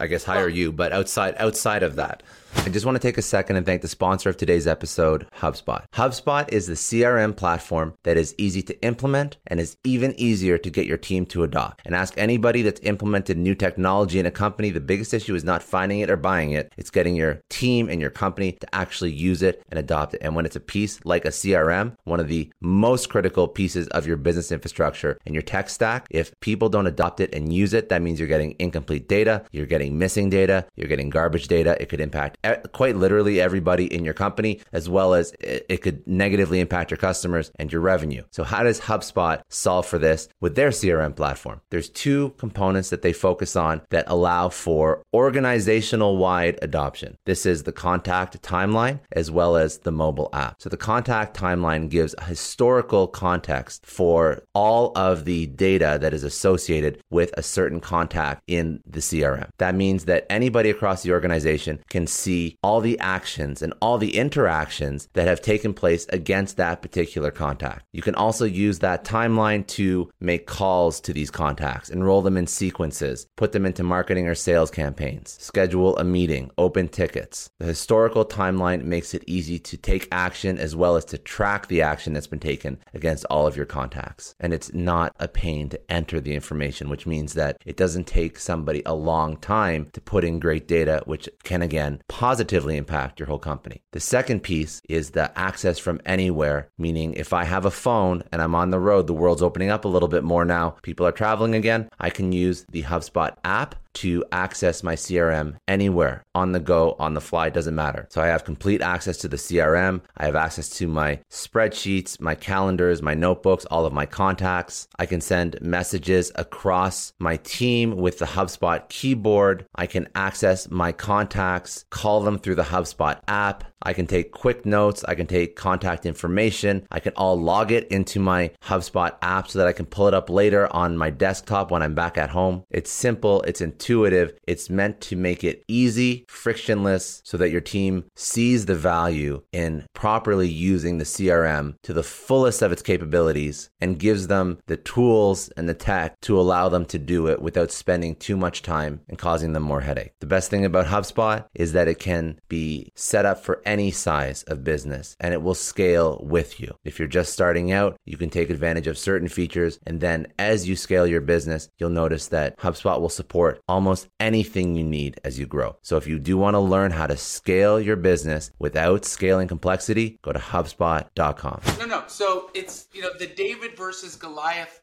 [0.00, 2.22] I guess hire you, but outside outside of that,
[2.56, 5.84] I just want to take a second and thank the sponsor of today's episode, HubSpot.
[5.92, 10.70] HubSpot is the CRM platform that is easy to implement and is even easier to
[10.70, 11.82] get your team to adopt.
[11.84, 15.62] And ask anybody that's implemented new technology in a company, the biggest issue is not
[15.62, 16.72] finding it or buying it.
[16.78, 20.22] It's getting your team and your company to actually use it and adopt it.
[20.22, 24.06] And when it's a piece like a CRM, one of the most critical pieces of
[24.06, 27.90] your business infrastructure and your tech stack, if people don't adopt it and use it,
[27.90, 31.76] that means you're getting incomplete data, you're getting missing data, you're getting garbage data.
[31.80, 32.38] It could impact
[32.72, 37.50] quite literally everybody in your company, as well as it could negatively impact your customers
[37.58, 38.22] and your revenue.
[38.30, 41.60] So, how does HubSpot solve for this with their CRM platform?
[41.70, 47.16] There's two components that they focus on that allow for organizational wide adoption.
[47.26, 50.60] This is the contact timeline as well as the mobile app.
[50.60, 56.24] So, the contact timeline gives a historical context for all of the data that is
[56.24, 59.48] associated with a certain contact in the CRM.
[59.58, 63.98] That means that anybody across the organization can see see all the actions and all
[63.98, 67.84] the interactions that have taken place against that particular contact.
[67.92, 72.46] You can also use that timeline to make calls to these contacts, enroll them in
[72.46, 77.50] sequences, put them into marketing or sales campaigns, schedule a meeting, open tickets.
[77.58, 81.82] The historical timeline makes it easy to take action as well as to track the
[81.82, 84.34] action that's been taken against all of your contacts.
[84.40, 88.38] And it's not a pain to enter the information, which means that it doesn't take
[88.38, 93.26] somebody a long time to put in great data, which can again positively impact your
[93.26, 93.82] whole company.
[93.92, 98.40] The second piece is the access from anywhere, meaning if I have a phone and
[98.40, 101.12] I'm on the road, the world's opening up a little bit more now, people are
[101.12, 106.60] traveling again, I can use the HubSpot app to access my CRM anywhere on the
[106.60, 108.06] go, on the fly, doesn't matter.
[108.10, 110.02] So I have complete access to the CRM.
[110.16, 114.88] I have access to my spreadsheets, my calendars, my notebooks, all of my contacts.
[114.98, 119.66] I can send messages across my team with the HubSpot keyboard.
[119.74, 123.64] I can access my contacts, call them through the HubSpot app.
[123.84, 125.04] I can take quick notes.
[125.04, 126.86] I can take contact information.
[126.90, 130.14] I can all log it into my HubSpot app so that I can pull it
[130.14, 132.64] up later on my desktop when I'm back at home.
[132.70, 138.04] It's simple, it's intuitive, it's meant to make it easy, frictionless, so that your team
[138.16, 143.98] sees the value in properly using the CRM to the fullest of its capabilities and
[143.98, 148.14] gives them the tools and the tech to allow them to do it without spending
[148.14, 150.12] too much time and causing them more headache.
[150.20, 153.90] The best thing about HubSpot is that it can be set up for any any
[153.90, 156.76] size of business and it will scale with you.
[156.84, 159.80] If you're just starting out, you can take advantage of certain features.
[159.84, 164.76] And then as you scale your business, you'll notice that HubSpot will support almost anything
[164.76, 165.74] you need as you grow.
[165.82, 170.20] So if you do want to learn how to scale your business without scaling complexity,
[170.22, 171.60] go to HubSpot.com.
[171.80, 172.04] No, no.
[172.06, 174.82] So it's, you know, the David versus Goliath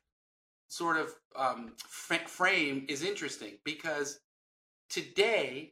[0.67, 1.75] sort of um,
[2.27, 4.19] frame is interesting because
[4.89, 5.71] today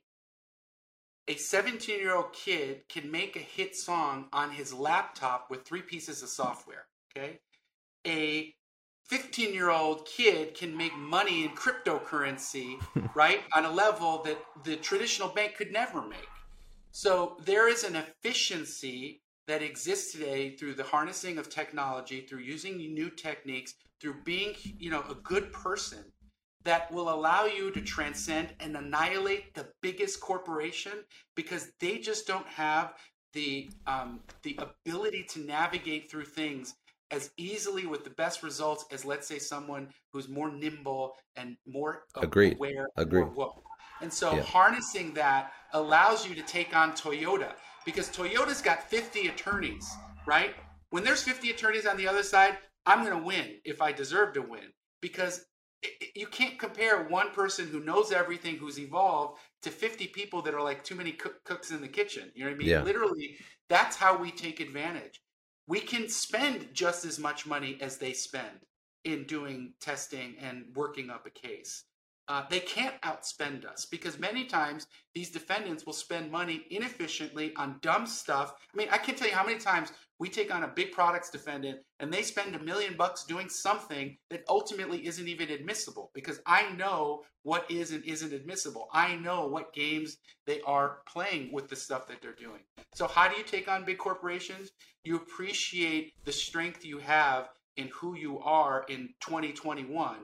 [1.29, 5.83] a 17 year old kid can make a hit song on his laptop with three
[5.83, 6.87] pieces of software.
[7.15, 7.39] Okay.
[8.07, 8.55] A
[9.05, 12.81] 15 year old kid can make money in cryptocurrency,
[13.15, 16.27] right, on a level that the traditional bank could never make.
[16.91, 22.77] So there is an efficiency that exists today through the harnessing of technology, through using
[22.77, 26.03] new techniques, through being, you know, a good person
[26.69, 30.91] that will allow you to transcend and annihilate the biggest corporation
[31.36, 32.93] because they just don't have
[33.34, 36.75] the um, the ability to navigate through things
[37.10, 42.03] as easily with the best results as let's say someone who's more nimble and more
[42.15, 42.53] Agreed.
[42.58, 43.25] aware Agreed.
[44.03, 44.43] and so yeah.
[44.43, 47.53] harnessing that allows you to take on Toyota
[47.84, 49.91] because Toyota's got 50 attorneys,
[50.27, 50.53] right?
[50.91, 54.36] When there's 50 attorneys on the other side, I'm going to win if I deserve
[54.36, 55.45] to win because
[56.15, 60.61] you can't compare one person who knows everything, who's evolved, to 50 people that are
[60.61, 62.31] like too many cook, cooks in the kitchen.
[62.35, 62.67] You know what I mean?
[62.67, 62.83] Yeah.
[62.83, 63.37] Literally,
[63.69, 65.21] that's how we take advantage.
[65.67, 68.65] We can spend just as much money as they spend
[69.05, 71.83] in doing testing and working up a case.
[72.29, 77.79] Uh, they can't outspend us because many times these defendants will spend money inefficiently on
[77.81, 78.53] dumb stuff.
[78.71, 81.31] I mean, I can't tell you how many times we take on a big products
[81.31, 86.39] defendant and they spend a million bucks doing something that ultimately isn't even admissible because
[86.45, 88.89] I know what is and isn't admissible.
[88.93, 92.61] I know what games they are playing with the stuff that they're doing.
[92.93, 94.69] So, how do you take on big corporations?
[95.03, 100.17] You appreciate the strength you have in who you are in 2021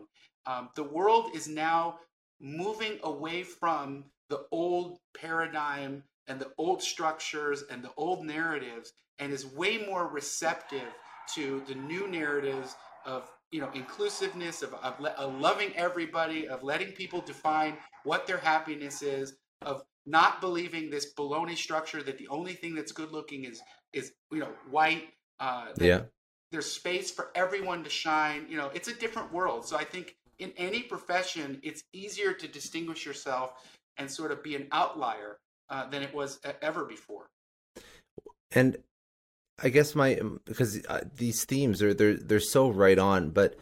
[0.47, 1.99] um, the world is now
[2.39, 9.31] moving away from the old paradigm and the old structures and the old narratives and
[9.31, 10.93] is way more receptive
[11.33, 16.91] to the new narratives of you know inclusiveness of, of, of loving everybody of letting
[16.91, 22.53] people define what their happiness is of not believing this baloney structure that the only
[22.53, 23.61] thing that's good looking is
[23.93, 26.01] is you know white uh yeah.
[26.51, 28.45] there's space for everyone to shine.
[28.49, 29.67] You know it's a different world.
[29.67, 33.53] So i think in any profession it's easier to distinguish yourself
[33.97, 35.37] and sort of be an outlier
[35.69, 37.27] uh, than it was ever before
[38.51, 38.77] and
[39.63, 43.55] I guess my because uh, these themes are they're they're so right on, but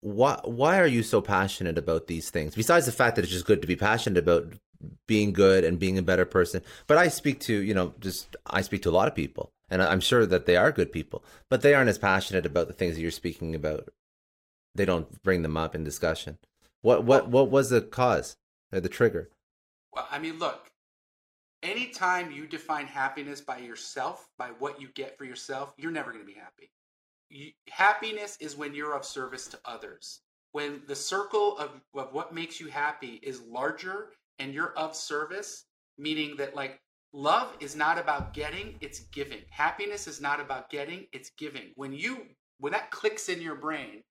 [0.00, 2.54] why why are you so passionate about these things?
[2.54, 4.52] Besides the fact that it's just good to be passionate about
[5.06, 6.62] being good and being a better person.
[6.86, 9.82] But I speak to you know just I speak to a lot of people, and
[9.82, 12.94] I'm sure that they are good people, but they aren't as passionate about the things
[12.94, 13.88] that you're speaking about.
[14.74, 16.38] They don't bring them up in discussion.
[16.82, 18.36] What what what was the cause
[18.72, 19.30] or the trigger?
[19.92, 20.70] Well, I mean, look,
[21.62, 26.24] anytime you define happiness by yourself, by what you get for yourself, you're never going
[26.24, 26.70] to be happy.
[27.30, 30.20] You, happiness is when you're of service to others.
[30.52, 35.64] When the circle of, of what makes you happy is larger and you're of service,
[35.98, 36.80] meaning that like
[37.12, 39.40] love is not about getting, it's giving.
[39.50, 41.72] Happiness is not about getting, it's giving.
[41.76, 42.26] When you
[42.58, 44.02] when that clicks in your brain,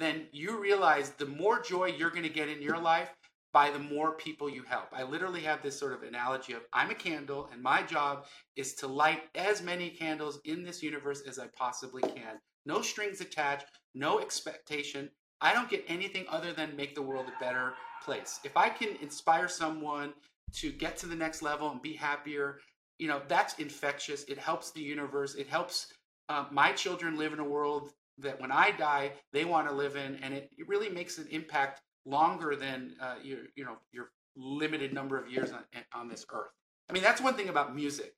[0.00, 3.10] then you realize the more joy you're going to get in your life,
[3.52, 4.88] by the more people you help.
[4.92, 8.74] I literally have this sort of analogy of I'm a candle and my job is
[8.76, 12.38] to light as many candles in this universe as I possibly can.
[12.66, 15.10] No strings attached, no expectation.
[15.40, 18.38] I don't get anything other than make the world a better place.
[18.44, 20.12] If I can inspire someone
[20.54, 22.58] to get to the next level and be happier,
[22.98, 24.24] you know, that's infectious.
[24.24, 25.34] It helps the universe.
[25.34, 25.86] It helps
[26.28, 29.96] uh, my children live in a world that when I die, they want to live
[29.96, 30.16] in.
[30.22, 34.92] And it, it really makes an impact longer than uh, your you know your limited
[34.92, 36.50] number of years on on this earth.
[36.88, 38.14] I mean, that's one thing about music.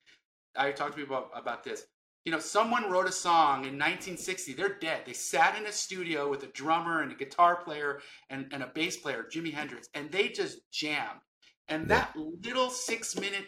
[0.57, 1.85] I talked to people about, about this.
[2.25, 4.53] You know, someone wrote a song in 1960.
[4.53, 5.03] They're dead.
[5.05, 8.69] They sat in a studio with a drummer and a guitar player and, and a
[8.69, 11.21] bass player, Jimi Hendrix, and they just jammed.
[11.69, 13.47] And that little six minute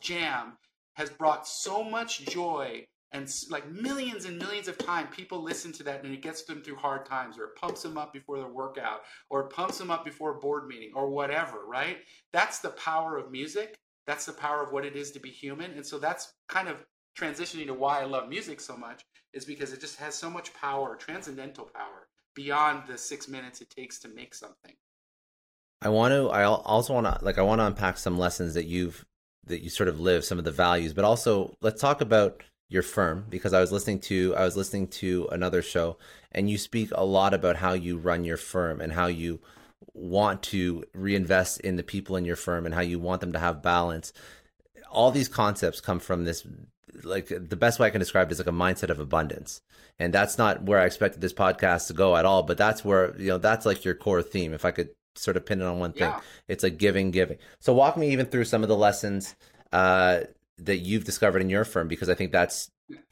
[0.00, 0.58] jam
[0.94, 5.82] has brought so much joy and like millions and millions of times people listen to
[5.84, 8.48] that and it gets them through hard times or it pumps them up before their
[8.48, 11.98] workout or it pumps them up before a board meeting or whatever right?
[12.32, 13.76] That's the power of music.
[14.06, 15.72] That's the power of what it is to be human.
[15.72, 16.84] And so that's kind of
[17.16, 20.52] transitioning to why i love music so much is because it just has so much
[20.54, 24.74] power transcendental power beyond the six minutes it takes to make something.
[25.82, 28.64] I want to i also want to like i want to unpack some lessons that
[28.64, 29.04] you've
[29.44, 32.82] that you sort of live some of the values but also let's talk about your
[32.82, 35.98] firm because I was listening to I was listening to another show
[36.32, 39.40] and you speak a lot about how you run your firm and how you
[39.94, 43.38] want to reinvest in the people in your firm and how you want them to
[43.38, 44.12] have balance.
[44.90, 46.46] All these concepts come from this
[47.04, 49.60] like the best way I can describe it is like a mindset of abundance.
[49.98, 53.18] And that's not where I expected this podcast to go at all, but that's where,
[53.18, 54.52] you know, that's like your core theme.
[54.52, 56.20] If I could sort of pin it on one thing, yeah.
[56.48, 57.38] it's like giving, giving.
[57.60, 59.34] So walk me even through some of the lessons
[59.72, 60.20] uh,
[60.58, 62.70] that you've discovered in your firm because I think that's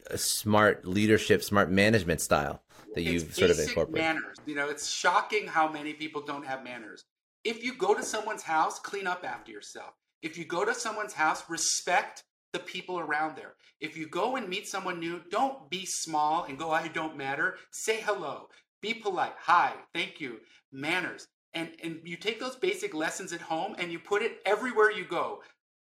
[0.09, 2.61] a smart leadership, smart management style
[2.93, 4.05] that it's you've sort of incorporated.
[4.05, 4.37] Manners.
[4.45, 7.05] You know, it's shocking how many people don't have manners.
[7.43, 9.93] If you go to someone's house, clean up after yourself.
[10.21, 13.53] If you go to someone's house, respect the people around there.
[13.81, 17.57] If you go and meet someone new, don't be small and go, I don't matter.
[17.71, 18.47] Say hello.
[18.81, 19.33] Be polite.
[19.39, 19.73] Hi.
[19.93, 20.37] Thank you.
[20.71, 21.27] Manners.
[21.53, 25.05] And, and you take those basic lessons at home and you put it everywhere you
[25.05, 25.41] go.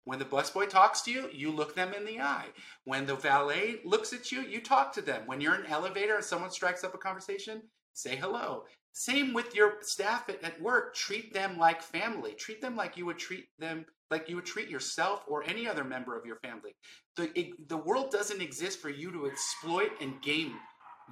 [0.06, 2.46] When the busboy talks to you, you look them in the eye.
[2.84, 5.22] When the valet looks at you, you talk to them.
[5.26, 8.66] When you're in an elevator and someone strikes up a conversation, say hello.
[8.92, 10.94] Same with your staff at, at work.
[10.94, 12.34] Treat them like family.
[12.34, 15.82] Treat them like you would treat them like you would treat yourself or any other
[15.82, 16.76] member of your family.
[17.16, 20.54] The, it, the world doesn't exist for you to exploit and game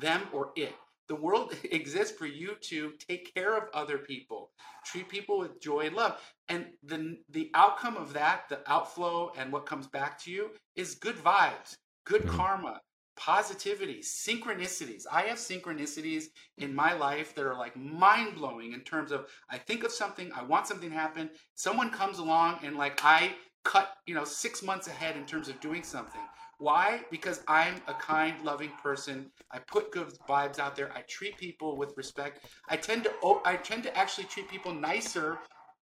[0.00, 0.74] them or it.
[1.08, 4.50] The world exists for you to take care of other people,
[4.84, 6.20] treat people with joy and love.
[6.48, 10.94] And the, the outcome of that, the outflow and what comes back to you is
[10.94, 12.36] good vibes, good mm-hmm.
[12.36, 12.80] karma,
[13.16, 15.02] positivity, synchronicities.
[15.10, 16.24] I have synchronicities
[16.58, 20.32] in my life that are like mind blowing in terms of I think of something,
[20.34, 24.62] I want something to happen, someone comes along and like I cut, you know, six
[24.62, 26.20] months ahead in terms of doing something.
[26.58, 27.00] Why?
[27.10, 29.30] Because I'm a kind, loving person.
[29.50, 30.92] I put good vibes out there.
[30.94, 32.44] I treat people with respect.
[32.68, 35.38] I tend to I tend to actually treat people nicer.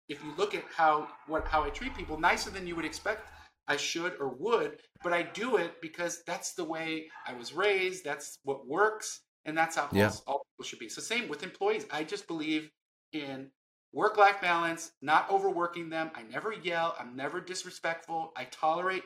[0.09, 3.29] If you look at how what how I treat people, nicer than you would expect
[3.67, 8.03] I should or would, but I do it because that's the way I was raised.
[8.03, 10.11] That's what works, and that's how yeah.
[10.25, 10.89] all, all people should be.
[10.89, 11.85] So same with employees.
[11.91, 12.69] I just believe
[13.11, 13.51] in
[13.91, 16.11] work life balance, not overworking them.
[16.15, 16.95] I never yell.
[16.99, 18.31] I'm never disrespectful.
[18.37, 19.03] I tolerate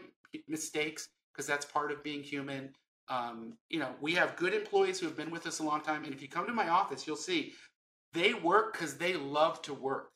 [0.48, 2.70] mistakes because that's part of being human.
[3.10, 6.04] Um, you know, we have good employees who have been with us a long time,
[6.04, 7.54] and if you come to my office, you'll see
[8.14, 10.12] they work because they love to work.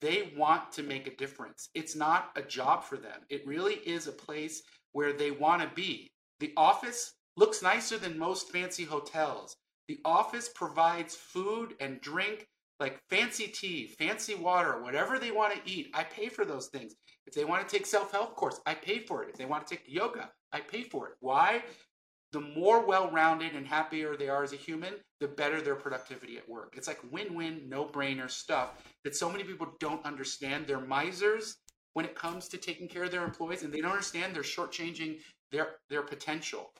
[0.00, 1.70] They want to make a difference.
[1.74, 3.22] It's not a job for them.
[3.30, 6.10] It really is a place where they want to be.
[6.40, 9.56] The office looks nicer than most fancy hotels.
[9.88, 12.46] The office provides food and drink,
[12.78, 15.90] like fancy tea, fancy water, whatever they want to eat.
[15.94, 16.94] I pay for those things.
[17.26, 19.30] If they want to take self help course, I pay for it.
[19.30, 21.14] If they want to take yoga, I pay for it.
[21.20, 21.62] Why?
[22.32, 26.36] The more well rounded and happier they are as a human, the better their productivity
[26.36, 26.74] at work.
[26.76, 30.66] It's like win win, no brainer stuff that so many people don't understand.
[30.66, 31.56] They're misers
[31.94, 35.20] when it comes to taking care of their employees, and they don't understand they're shortchanging
[35.50, 36.70] their their potential.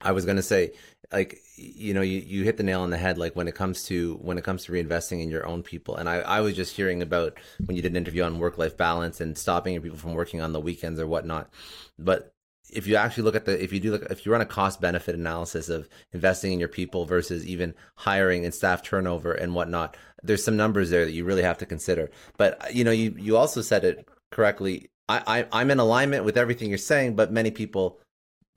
[0.00, 0.72] I was going to say,
[1.12, 3.18] like, you know, you, you hit the nail on the head.
[3.18, 6.08] Like when it comes to when it comes to reinvesting in your own people, and
[6.08, 9.20] I, I was just hearing about when you did an interview on work life balance
[9.20, 11.50] and stopping people from working on the weekends or whatnot.
[11.98, 12.32] But
[12.72, 14.80] if you actually look at the if you do look if you run a cost
[14.80, 19.96] benefit analysis of investing in your people versus even hiring and staff turnover and whatnot,
[20.22, 22.10] there's some numbers there that you really have to consider.
[22.36, 24.90] But uh, you know, you you also said it correctly.
[25.08, 27.98] I, I I'm in alignment with everything you're saying, but many people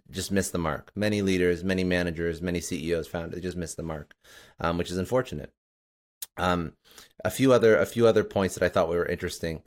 [0.10, 0.92] just missed the mark.
[0.96, 4.16] Many leaders, many managers, many CEOs found they just missed the mark,
[4.60, 5.52] um, which is unfortunate.
[6.38, 6.74] Um,
[7.24, 9.62] a few other a few other points that I thought were interesting.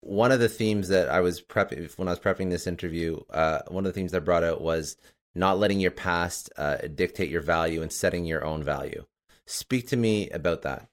[0.00, 3.60] One of the themes that I was prepping when I was prepping this interview, uh,
[3.68, 4.96] one of the themes I brought out was
[5.34, 9.04] not letting your past uh, dictate your value and setting your own value.
[9.46, 10.88] Speak to me about that.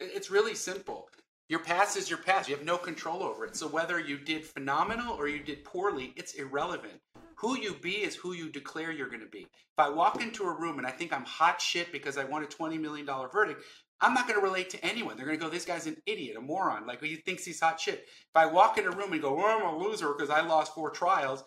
[0.00, 1.08] It's really simple.
[1.48, 2.48] Your past is your past.
[2.48, 3.56] You have no control over it.
[3.56, 7.00] So whether you did phenomenal or you did poorly, it's irrelevant.
[7.40, 9.42] Who you be is who you declare you're going to be.
[9.42, 12.42] If I walk into a room and I think I'm hot shit because I won
[12.42, 13.62] a $20 million verdict,
[14.00, 15.16] I'm not going to relate to anyone.
[15.16, 16.84] They're going to go, this guy's an idiot, a moron.
[16.86, 18.06] Like he thinks he's hot shit.
[18.06, 20.74] If I walk in a room and go, well, I'm a loser because I lost
[20.74, 21.44] four trials,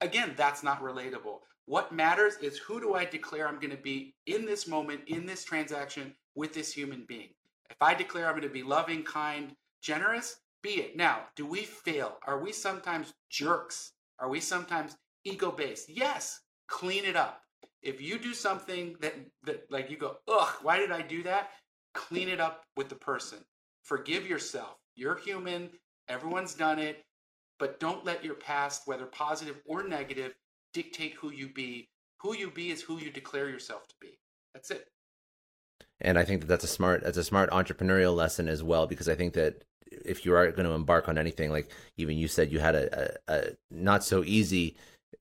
[0.00, 1.40] again, that's not relatable.
[1.66, 5.26] What matters is who do I declare I'm going to be in this moment, in
[5.26, 7.28] this transaction with this human being.
[7.68, 10.96] If I declare I'm going to be loving, kind, generous, be it.
[10.96, 12.16] Now, do we fail?
[12.26, 13.92] Are we sometimes jerks?
[14.18, 15.88] Are we sometimes ego based.
[15.88, 17.42] Yes, clean it up.
[17.82, 19.14] If you do something that
[19.44, 21.50] that like you go, ugh, why did I do that?
[21.94, 23.38] Clean it up with the person.
[23.84, 24.76] Forgive yourself.
[24.94, 25.70] You're human.
[26.08, 27.04] Everyone's done it.
[27.58, 30.34] But don't let your past, whether positive or negative,
[30.72, 31.88] dictate who you be.
[32.20, 34.18] Who you be is who you declare yourself to be.
[34.54, 34.88] That's it.
[36.00, 39.08] And I think that that's a smart that's a smart entrepreneurial lesson as well because
[39.08, 42.52] I think that if you are going to embark on anything, like even you said,
[42.52, 44.76] you had a, a, a not so easy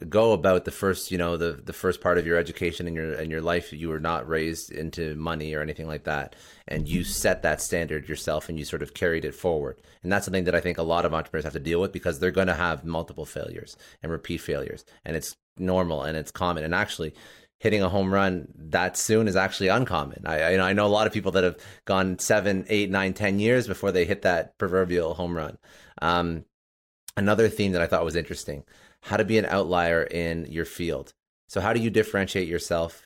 [0.08, 3.14] go about the first you know the the first part of your education and your
[3.14, 6.36] and your life you were not raised into money or anything like that.
[6.68, 9.82] And you set that standard yourself and you sort of carried it forward.
[10.04, 12.20] And that's something that i think a lot of entrepreneurs have to deal with because
[12.20, 14.86] they're going to have multiple failures and repeat failures.
[15.04, 16.64] And it's normal and it's common.
[16.64, 17.14] And actually
[17.60, 20.22] hitting a home run that soon is actually uncommon.
[20.28, 23.14] I, I, know I know a lot of people that have gone seven, eight, nine,
[23.14, 25.58] ten years before they hit that proverbial home run.
[26.00, 26.46] Um,
[27.16, 28.64] another theme that I thought was interesting
[29.08, 31.14] how to be an outlier in your field.
[31.48, 33.06] So, how do you differentiate yourself?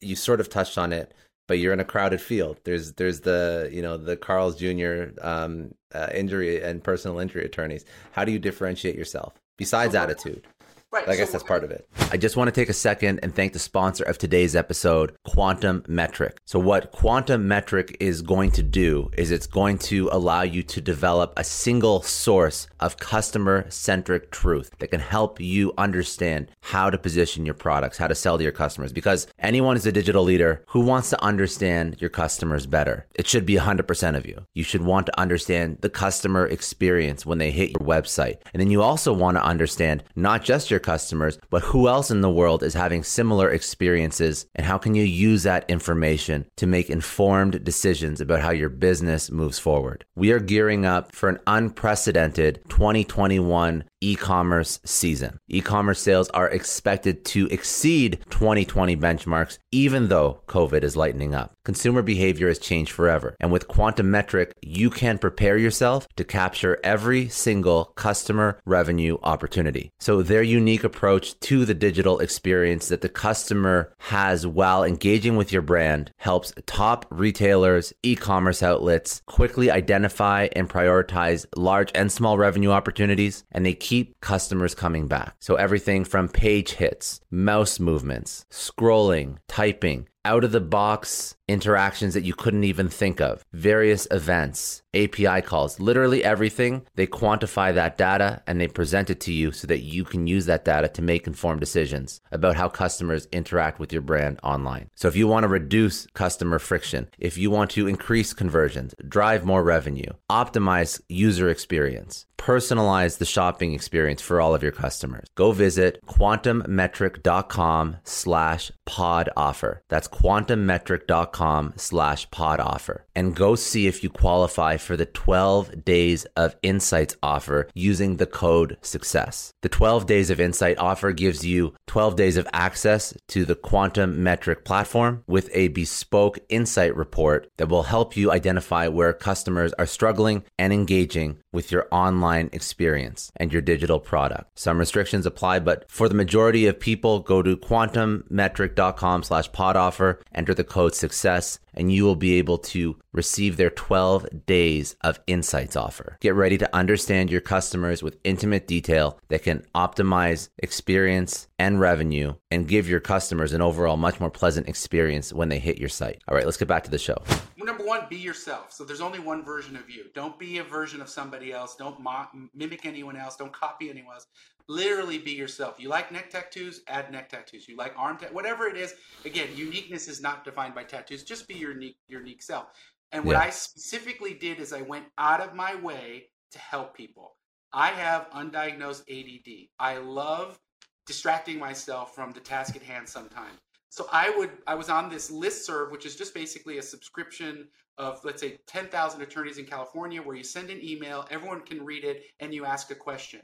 [0.00, 1.14] You sort of touched on it,
[1.48, 2.60] but you're in a crowded field.
[2.64, 5.18] There's there's the you know the Carl's Jr.
[5.22, 7.84] Um, uh, injury and personal injury attorneys.
[8.12, 10.46] How do you differentiate yourself besides attitude?
[10.94, 11.08] Right.
[11.08, 11.88] I guess so that's part of it.
[12.12, 15.82] I just want to take a second and thank the sponsor of today's episode, Quantum
[15.88, 16.38] Metric.
[16.44, 20.80] So, what Quantum Metric is going to do is it's going to allow you to
[20.80, 26.96] develop a single source of customer centric truth that can help you understand how to
[26.96, 28.92] position your products, how to sell to your customers.
[28.92, 33.04] Because anyone is a digital leader who wants to understand your customers better.
[33.16, 34.46] It should be 100% of you.
[34.54, 38.36] You should want to understand the customer experience when they hit your website.
[38.52, 42.20] And then you also want to understand not just your customers, but who else in
[42.20, 46.88] the world is having similar experiences and how can you use that information to make
[46.88, 50.04] informed decisions about how your business moves forward.
[50.14, 55.38] We are gearing up for an unprecedented 2021 e-commerce season.
[55.48, 61.54] E-commerce sales are expected to exceed 2020 benchmarks even though COVID is lightening up.
[61.64, 66.78] Consumer behavior has changed forever, and with Quantum Metric, you can prepare yourself to capture
[66.84, 69.90] every single customer revenue opportunity.
[69.98, 75.52] So their unique approach to the digital experience that the customer has while engaging with
[75.52, 82.70] your brand helps top retailers, e-commerce outlets quickly identify and prioritize large and small revenue
[82.70, 85.36] opportunities and they keep keep customers coming back.
[85.38, 92.24] So everything from page hits, mouse movements, scrolling, typing, out of the box interactions that
[92.24, 96.86] you couldn't even think of, various events, API calls, literally everything.
[96.94, 100.46] They quantify that data and they present it to you so that you can use
[100.46, 104.88] that data to make informed decisions about how customers interact with your brand online.
[104.94, 109.44] So if you want to reduce customer friction, if you want to increase conversions, drive
[109.44, 115.52] more revenue, optimize user experience, personalize the shopping experience for all of your customers, go
[115.52, 119.82] visit quantummetric.com slash pod offer.
[119.88, 121.33] That's quantummetric.com
[121.76, 123.04] slash pod offer.
[123.14, 128.26] And go see if you qualify for the 12 days of insights offer using the
[128.26, 129.52] code success.
[129.62, 134.22] The 12 days of insight offer gives you 12 days of access to the Quantum
[134.22, 139.86] Metric platform with a bespoke insight report that will help you identify where customers are
[139.86, 144.58] struggling and engaging with your online experience and your digital product.
[144.58, 150.20] Some restrictions apply, but for the majority of people, go to quantummetric.com slash pod offer,
[150.34, 155.20] enter the code success, and you will be able to receive their 12 days of
[155.26, 156.18] insights offer.
[156.20, 162.34] Get ready to understand your customers with intimate detail that can optimize experience and revenue
[162.50, 166.22] and give your customers an overall much more pleasant experience when they hit your site.
[166.28, 167.22] All right, let's get back to the show.
[167.64, 168.72] Number one, be yourself.
[168.72, 170.06] So there's only one version of you.
[170.14, 171.76] Don't be a version of somebody else.
[171.76, 173.36] Don't mo- mimic anyone else.
[173.36, 174.26] Don't copy anyone else.
[174.68, 175.76] Literally be yourself.
[175.78, 176.82] You like neck tattoos?
[176.88, 177.68] Add neck tattoos.
[177.68, 178.34] You like arm tattoos?
[178.34, 178.94] Whatever it is.
[179.24, 181.22] Again, uniqueness is not defined by tattoos.
[181.22, 182.66] Just be your unique, your unique self.
[183.12, 183.42] And what yeah.
[183.42, 187.36] I specifically did is I went out of my way to help people.
[187.72, 189.68] I have undiagnosed ADD.
[189.78, 190.58] I love
[191.06, 193.58] distracting myself from the task at hand sometimes.
[193.94, 197.68] So I would I was on this list serve, which is just basically a subscription
[197.96, 202.02] of let's say 10,000 attorneys in California where you send an email, everyone can read
[202.02, 203.38] it and you ask a question.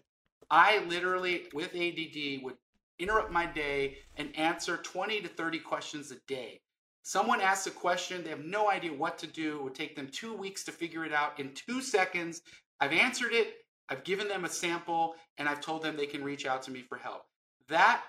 [0.50, 2.56] I literally with ADD would
[2.98, 6.60] interrupt my day and answer 20 to 30 questions a day.
[7.04, 9.58] Someone asks a question, they have no idea what to do.
[9.58, 12.42] It would take them 2 weeks to figure it out in 2 seconds.
[12.80, 16.44] I've answered it, I've given them a sample and I've told them they can reach
[16.44, 17.26] out to me for help.
[17.68, 18.02] That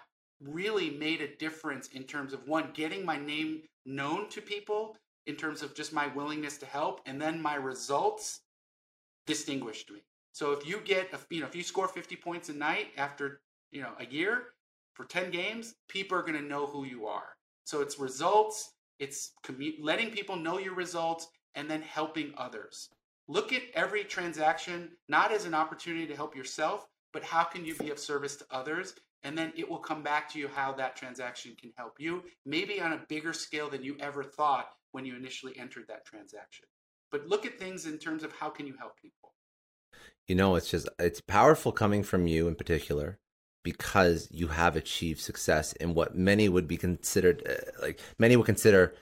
[0.43, 4.95] really made a difference in terms of one getting my name known to people
[5.27, 8.41] in terms of just my willingness to help and then my results
[9.25, 9.99] distinguished me.
[10.33, 13.41] So if you get a, you know if you score 50 points a night after
[13.71, 14.53] you know a year
[14.93, 17.35] for 10 games people are going to know who you are.
[17.65, 22.89] So it's results it's commu- letting people know your results and then helping others.
[23.27, 27.75] Look at every transaction not as an opportunity to help yourself but how can you
[27.75, 30.95] be of service to others and then it will come back to you how that
[30.95, 35.15] transaction can help you, maybe on a bigger scale than you ever thought when you
[35.15, 36.65] initially entered that transaction.
[37.11, 39.33] But look at things in terms of how can you help people.
[40.27, 43.19] You know, it's just it's powerful coming from you in particular
[43.63, 48.45] because you have achieved success in what many would be considered uh, like many would
[48.45, 48.95] consider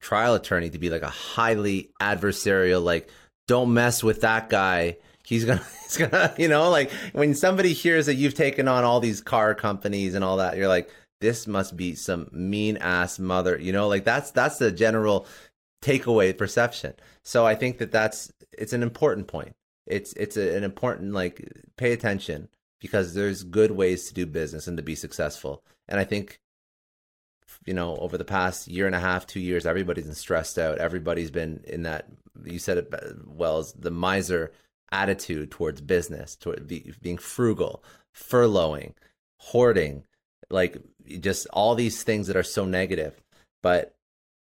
[0.00, 3.10] trial attorney to be like a highly adversarial like
[3.48, 8.06] don't mess with that guy he's gonna he's gonna you know like when somebody hears
[8.06, 11.76] that you've taken on all these car companies and all that you're like this must
[11.76, 15.26] be some mean ass mother you know like that's that's the general
[15.82, 16.94] takeaway perception.
[17.22, 19.54] So i think that that's it's an important point.
[19.86, 21.46] It's it's a, an important like
[21.76, 22.48] pay attention
[22.80, 25.62] because there's good ways to do business and to be successful.
[25.88, 26.40] And i think
[27.66, 30.78] you know over the past year and a half two years everybody's been stressed out.
[30.78, 32.06] Everybody's been in that
[32.44, 32.94] you said it
[33.26, 34.52] well as the miser
[34.92, 37.82] attitude towards business, toward be, being frugal,
[38.14, 38.92] furloughing,
[39.38, 40.04] hoarding,
[40.50, 40.76] like
[41.20, 43.20] just all these things that are so negative.
[43.62, 43.96] But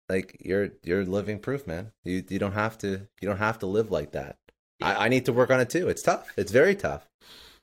[0.09, 1.91] like you're you're living proof, man.
[2.03, 4.37] You you don't have to you don't have to live like that.
[4.81, 5.87] I, I need to work on it too.
[5.87, 6.31] It's tough.
[6.37, 7.07] It's very tough.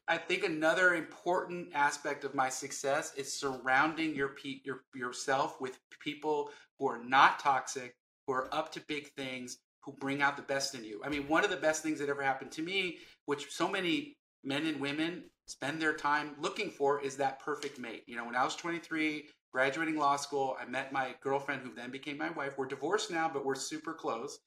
[0.08, 6.50] I think another important aspect of my success is surrounding your your yourself with people
[6.78, 10.74] who are not toxic, who are up to big things, who bring out the best
[10.74, 11.00] in you.
[11.04, 14.16] I mean, one of the best things that ever happened to me, which so many
[14.44, 18.02] men and women spend their time looking for, is that perfect mate.
[18.06, 21.90] You know, when I was 23, graduating law school, I met my girlfriend who then
[21.90, 22.58] became my wife.
[22.58, 24.40] We're divorced now, but we're super close.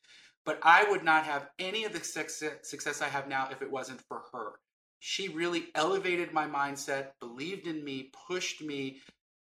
[0.45, 4.01] But I would not have any of the success I have now if it wasn't
[4.01, 4.59] for her.
[4.99, 8.99] She really elevated my mindset, believed in me, pushed me,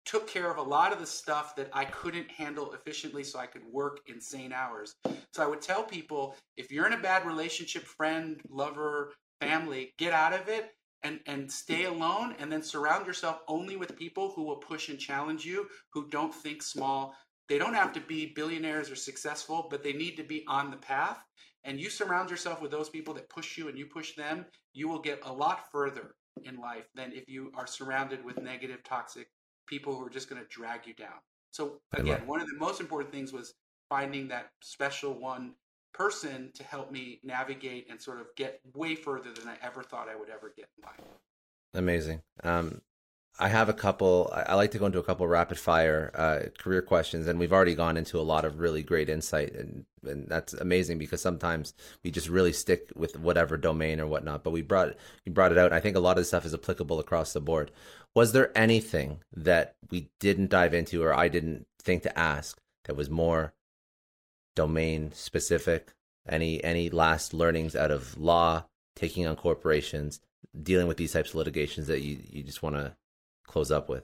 [0.08, 3.46] took care of a lot of the stuff that I couldn't handle efficiently so I
[3.46, 4.96] could work insane hours.
[5.34, 10.14] So I would tell people if you're in a bad relationship, friend, lover, family, get
[10.14, 10.72] out of it
[11.04, 14.98] and and stay alone and then surround yourself only with people who will push and
[14.98, 17.14] challenge you, who don't think small.
[17.50, 20.78] They don't have to be billionaires or successful, but they need to be on the
[20.78, 21.20] path.
[21.66, 24.88] And you surround yourself with those people that push you and you push them, you
[24.88, 29.28] will get a lot further in life than if you are surrounded with negative, toxic
[29.68, 31.20] people who are just going to drag you down.
[31.52, 33.54] So again, one of the most important things was
[33.90, 35.54] finding that special one
[35.94, 40.08] person to help me navigate and sort of get way further than I ever thought
[40.10, 41.02] I would ever get in life.
[41.74, 42.22] Amazing.
[42.44, 42.82] Um,
[43.40, 44.32] I have a couple.
[44.34, 47.76] I like to go into a couple rapid fire uh, career questions, and we've already
[47.76, 52.10] gone into a lot of really great insight, and and that's amazing because sometimes we
[52.10, 54.44] just really stick with whatever domain or whatnot.
[54.44, 55.72] But we brought we brought it out.
[55.72, 57.72] I think a lot of the stuff is applicable across the board.
[58.16, 62.96] Was there anything that we didn't dive into, or I didn't think to ask that
[62.96, 63.54] was more
[64.56, 65.94] domain specific?
[66.28, 68.66] Any any last learnings out of law,
[68.96, 70.22] taking on corporations,
[70.60, 72.96] dealing with these types of litigations that you you just want to
[73.48, 74.04] close up with?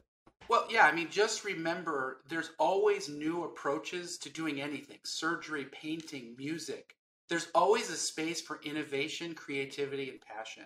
[0.50, 6.36] Well, yeah, I mean, just remember there's always new approaches to doing anything surgery, painting,
[6.38, 6.96] music.
[7.30, 10.66] There's always a space for innovation, creativity, and passion.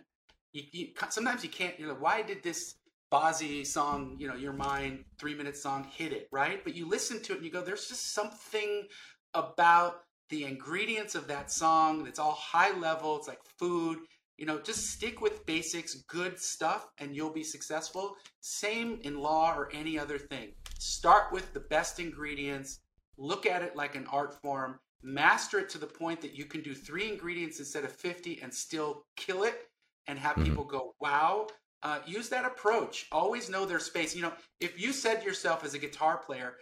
[0.53, 2.75] You, you, sometimes you can't, you know, why did this
[3.11, 6.63] Bazzi song, you know, your mind, three minute song hit it, right?
[6.63, 8.87] But you listen to it and you go, there's just something
[9.33, 13.17] about the ingredients of that song that's all high level.
[13.17, 13.99] It's like food
[14.37, 18.15] you know, just stick with basics, good stuff, and you'll be successful.
[18.39, 20.53] Same in law or any other thing.
[20.79, 22.79] Start with the best ingredients,
[23.17, 26.61] look at it like an art form, master it to the point that you can
[26.61, 29.69] do three ingredients instead of 50 and still kill it
[30.07, 30.45] and have mm-hmm.
[30.45, 31.47] people go, wow.
[31.83, 33.05] Uh, use that approach.
[33.11, 34.15] Always know their space.
[34.15, 36.55] You know, if you said to yourself as a guitar player,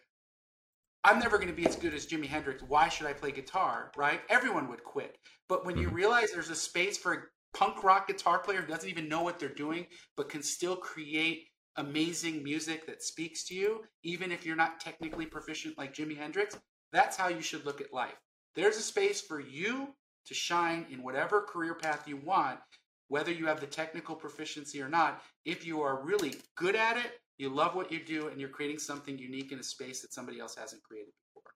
[1.05, 2.63] I'm never going to be as good as Jimi Hendrix.
[2.63, 3.91] Why should I play guitar?
[3.95, 4.21] Right?
[4.29, 5.17] Everyone would quit.
[5.47, 5.95] But when you mm-hmm.
[5.95, 9.49] realize there's a space for punk rock guitar player who doesn't even know what they're
[9.49, 9.87] doing,
[10.17, 11.47] but can still create
[11.77, 16.57] amazing music that speaks to you, even if you're not technically proficient like Jimi Hendrix.
[16.91, 18.19] That's how you should look at life.
[18.55, 19.89] There's a space for you
[20.25, 22.59] to shine in whatever career path you want,
[23.07, 25.21] whether you have the technical proficiency or not.
[25.45, 28.79] If you are really good at it, you love what you do, and you're creating
[28.79, 31.51] something unique in a space that somebody else hasn't created before.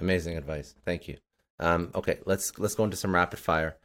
[0.00, 0.74] Amazing advice.
[0.84, 1.18] Thank you.
[1.60, 3.76] Um, okay, let's let's go into some rapid fire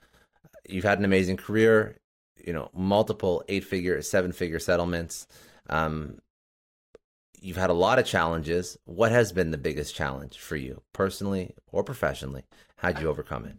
[0.67, 1.97] you've had an amazing career,
[2.45, 5.27] you know, multiple eight figure, seven figure settlements.
[5.69, 6.19] Um,
[7.41, 8.77] you've had a lot of challenges.
[8.85, 12.43] What has been the biggest challenge for you, personally or professionally?
[12.77, 13.55] How'd you overcome it?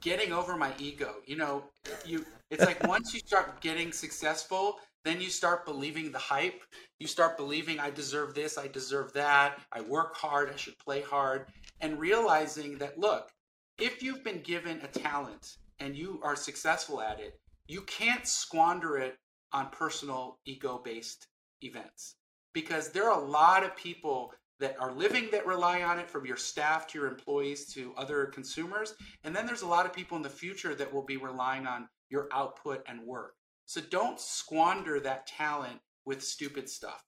[0.00, 1.16] Getting over my ego.
[1.26, 1.64] You know,
[2.04, 2.24] you.
[2.50, 6.62] It's like once you start getting successful, then you start believing the hype.
[6.98, 9.58] You start believing I deserve this, I deserve that.
[9.72, 11.46] I work hard, I should play hard,
[11.80, 13.30] and realizing that look,
[13.78, 18.96] if you've been given a talent and you are successful at it, you can't squander
[18.96, 19.16] it
[19.52, 21.28] on personal ego based
[21.62, 22.16] events
[22.52, 26.26] because there are a lot of people that are living that rely on it from
[26.26, 28.94] your staff to your employees to other consumers.
[29.22, 31.88] And then there's a lot of people in the future that will be relying on
[32.10, 33.34] your output and work.
[33.66, 37.04] So don't squander that talent with stupid stuff.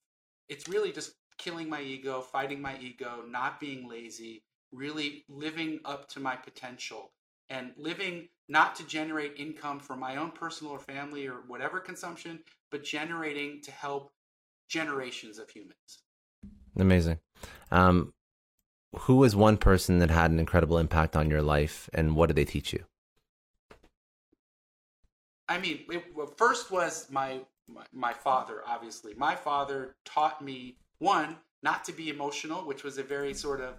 [0.48, 6.08] It's really just killing my ego, fighting my ego, not being lazy, really living up
[6.10, 7.10] to my potential
[7.50, 12.38] and living not to generate income for my own personal or family or whatever consumption,
[12.70, 14.12] but generating to help
[14.68, 16.02] generations of humans.
[16.76, 17.18] Amazing.
[17.70, 18.14] Um,
[19.00, 22.36] who was one person that had an incredible impact on your life, and what did
[22.36, 22.84] they teach you?
[25.48, 28.62] I mean, it, well, first was my, my my father.
[28.66, 33.60] Obviously, my father taught me one not to be emotional, which was a very sort
[33.60, 33.74] of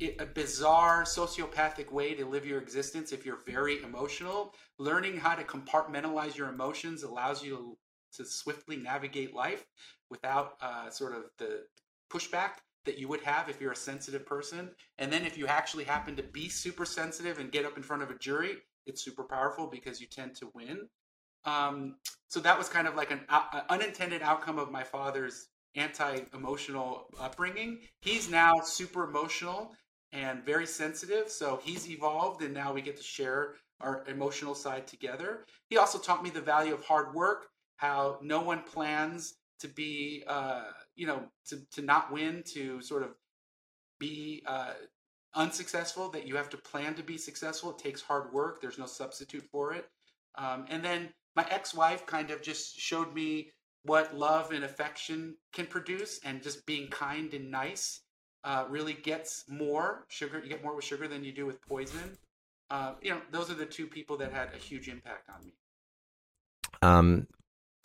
[0.00, 4.54] a bizarre sociopathic way to live your existence if you're very emotional.
[4.78, 7.50] Learning how to compartmentalize your emotions allows you
[8.12, 9.64] to, to swiftly navigate life
[10.10, 11.64] without uh, sort of the
[12.12, 12.50] pushback
[12.84, 14.70] that you would have if you're a sensitive person.
[14.98, 18.02] And then if you actually happen to be super sensitive and get up in front
[18.02, 20.88] of a jury, it's super powerful because you tend to win.
[21.44, 21.96] Um,
[22.28, 27.80] so that was kind of like an uh, unintended outcome of my father's anti-emotional upbringing.
[28.00, 29.72] He's now super emotional
[30.12, 31.30] and very sensitive.
[31.30, 35.44] So he's evolved, and now we get to share our emotional side together.
[35.68, 40.24] He also taught me the value of hard work, how no one plans to be,
[40.26, 43.10] uh, you know, to, to not win, to sort of
[43.98, 44.72] be uh,
[45.34, 47.70] unsuccessful, that you have to plan to be successful.
[47.70, 49.86] It takes hard work, there's no substitute for it.
[50.36, 53.50] Um, and then my ex wife kind of just showed me
[53.82, 58.00] what love and affection can produce and just being kind and nice
[58.46, 60.40] uh, really gets more sugar.
[60.42, 62.16] You get more with sugar than you do with poison.
[62.70, 65.52] Uh, you know, those are the two people that had a huge impact on me.
[66.80, 67.26] Um,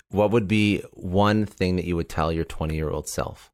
[0.10, 3.52] what would be one thing that you would tell your 20 year old self?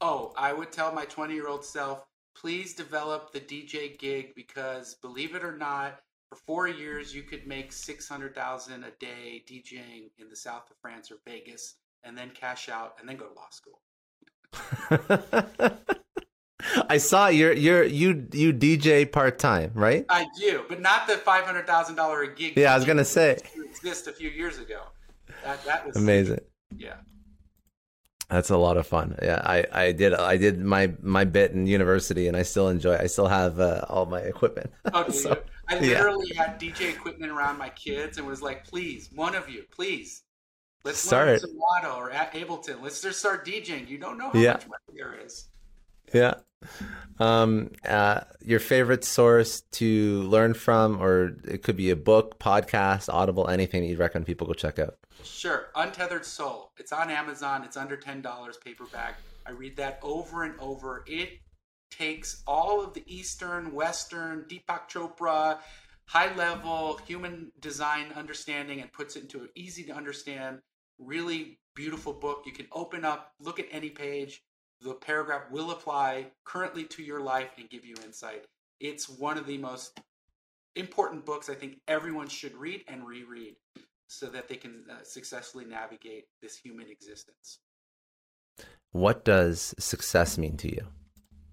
[0.00, 2.06] Oh, I would tell my 20 year old self,
[2.36, 7.46] please develop the DJ gig because believe it or not, for four years you could
[7.46, 12.68] make 600,000 a day DJing in the south of France or Vegas and then cash
[12.68, 13.80] out and then go to law school.
[16.88, 20.04] I saw you're you're you you DJ part time, right?
[20.08, 22.56] I do, but not the five hundred thousand dollar a gig.
[22.56, 23.38] Yeah, I was gonna say
[23.70, 24.82] exist a few years ago.
[25.44, 26.40] That that was amazing.
[26.76, 26.96] Yeah.
[28.28, 29.16] That's a lot of fun.
[29.20, 32.96] Yeah, I, I did I did my my bit in university, and I still enjoy.
[32.96, 34.70] I still have uh, all my equipment.
[34.94, 36.44] Oh, so, I literally yeah.
[36.44, 40.22] had DJ equipment around my kids, and was like, "Please, one of you, please,
[40.84, 42.82] let's start Serato or Ableton.
[42.82, 43.88] Let's just start DJing.
[43.88, 44.52] You don't know how yeah.
[44.52, 45.48] much money there is."
[46.12, 46.34] Yeah.
[47.18, 53.12] Um, uh, your favorite source to learn from, or it could be a book, podcast,
[53.12, 54.96] Audible, anything that you'd recommend people go check out.
[55.22, 55.68] Sure.
[55.74, 56.72] Untethered Soul.
[56.78, 57.64] It's on Amazon.
[57.64, 59.16] It's under $10 paperback.
[59.46, 61.04] I read that over and over.
[61.06, 61.40] It
[61.90, 65.58] takes all of the Eastern, Western, Deepak Chopra,
[66.06, 70.60] high level human design understanding and puts it into an easy to understand,
[71.00, 72.42] really beautiful book.
[72.46, 74.42] You can open up, look at any page.
[74.80, 78.44] The paragraph will apply currently to your life and give you insight.
[78.80, 80.00] It's one of the most
[80.76, 83.56] important books I think everyone should read and reread
[84.06, 87.58] so that they can uh, successfully navigate this human existence.
[88.92, 90.86] What does success mean to you?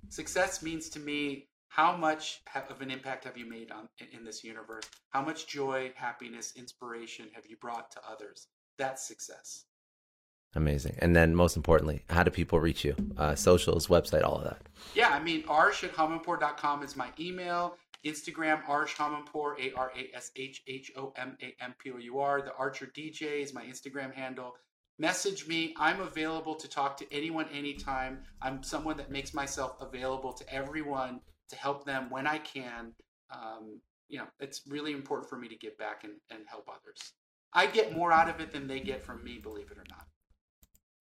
[0.10, 4.44] Success means to me how much of an impact have you made on in this
[4.44, 4.86] universe?
[5.10, 8.48] How much joy, happiness, inspiration have you brought to others?
[8.78, 9.66] That's success.
[10.56, 10.96] Amazing.
[11.00, 12.96] And then most importantly, how do people reach you?
[13.18, 14.62] Uh, socials, website, all of that.
[14.96, 17.78] Yeah, I mean, arash at homampour.com is my email.
[18.06, 21.98] Instagram, Arash Homampour, A R A S H H O M A M P O
[21.98, 22.42] U R.
[22.42, 24.56] The Archer DJ is my Instagram handle.
[25.00, 25.76] Message me.
[25.78, 28.24] I'm available to talk to anyone anytime.
[28.42, 32.94] I'm someone that makes myself available to everyone to help them when I can.
[33.32, 37.14] Um, you know, it's really important for me to give back and, and help others.
[37.58, 40.06] I get more out of it than they get from me, believe it or not.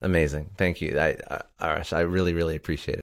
[0.00, 0.48] Amazing.
[0.56, 0.98] Thank you.
[0.98, 1.18] I,
[1.60, 3.02] Arash, I really, really appreciate it.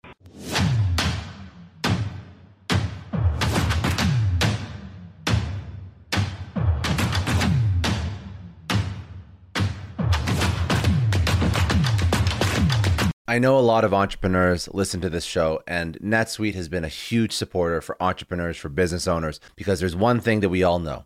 [13.27, 16.87] I know a lot of entrepreneurs listen to this show, and NetSuite has been a
[16.87, 21.05] huge supporter for entrepreneurs, for business owners, because there's one thing that we all know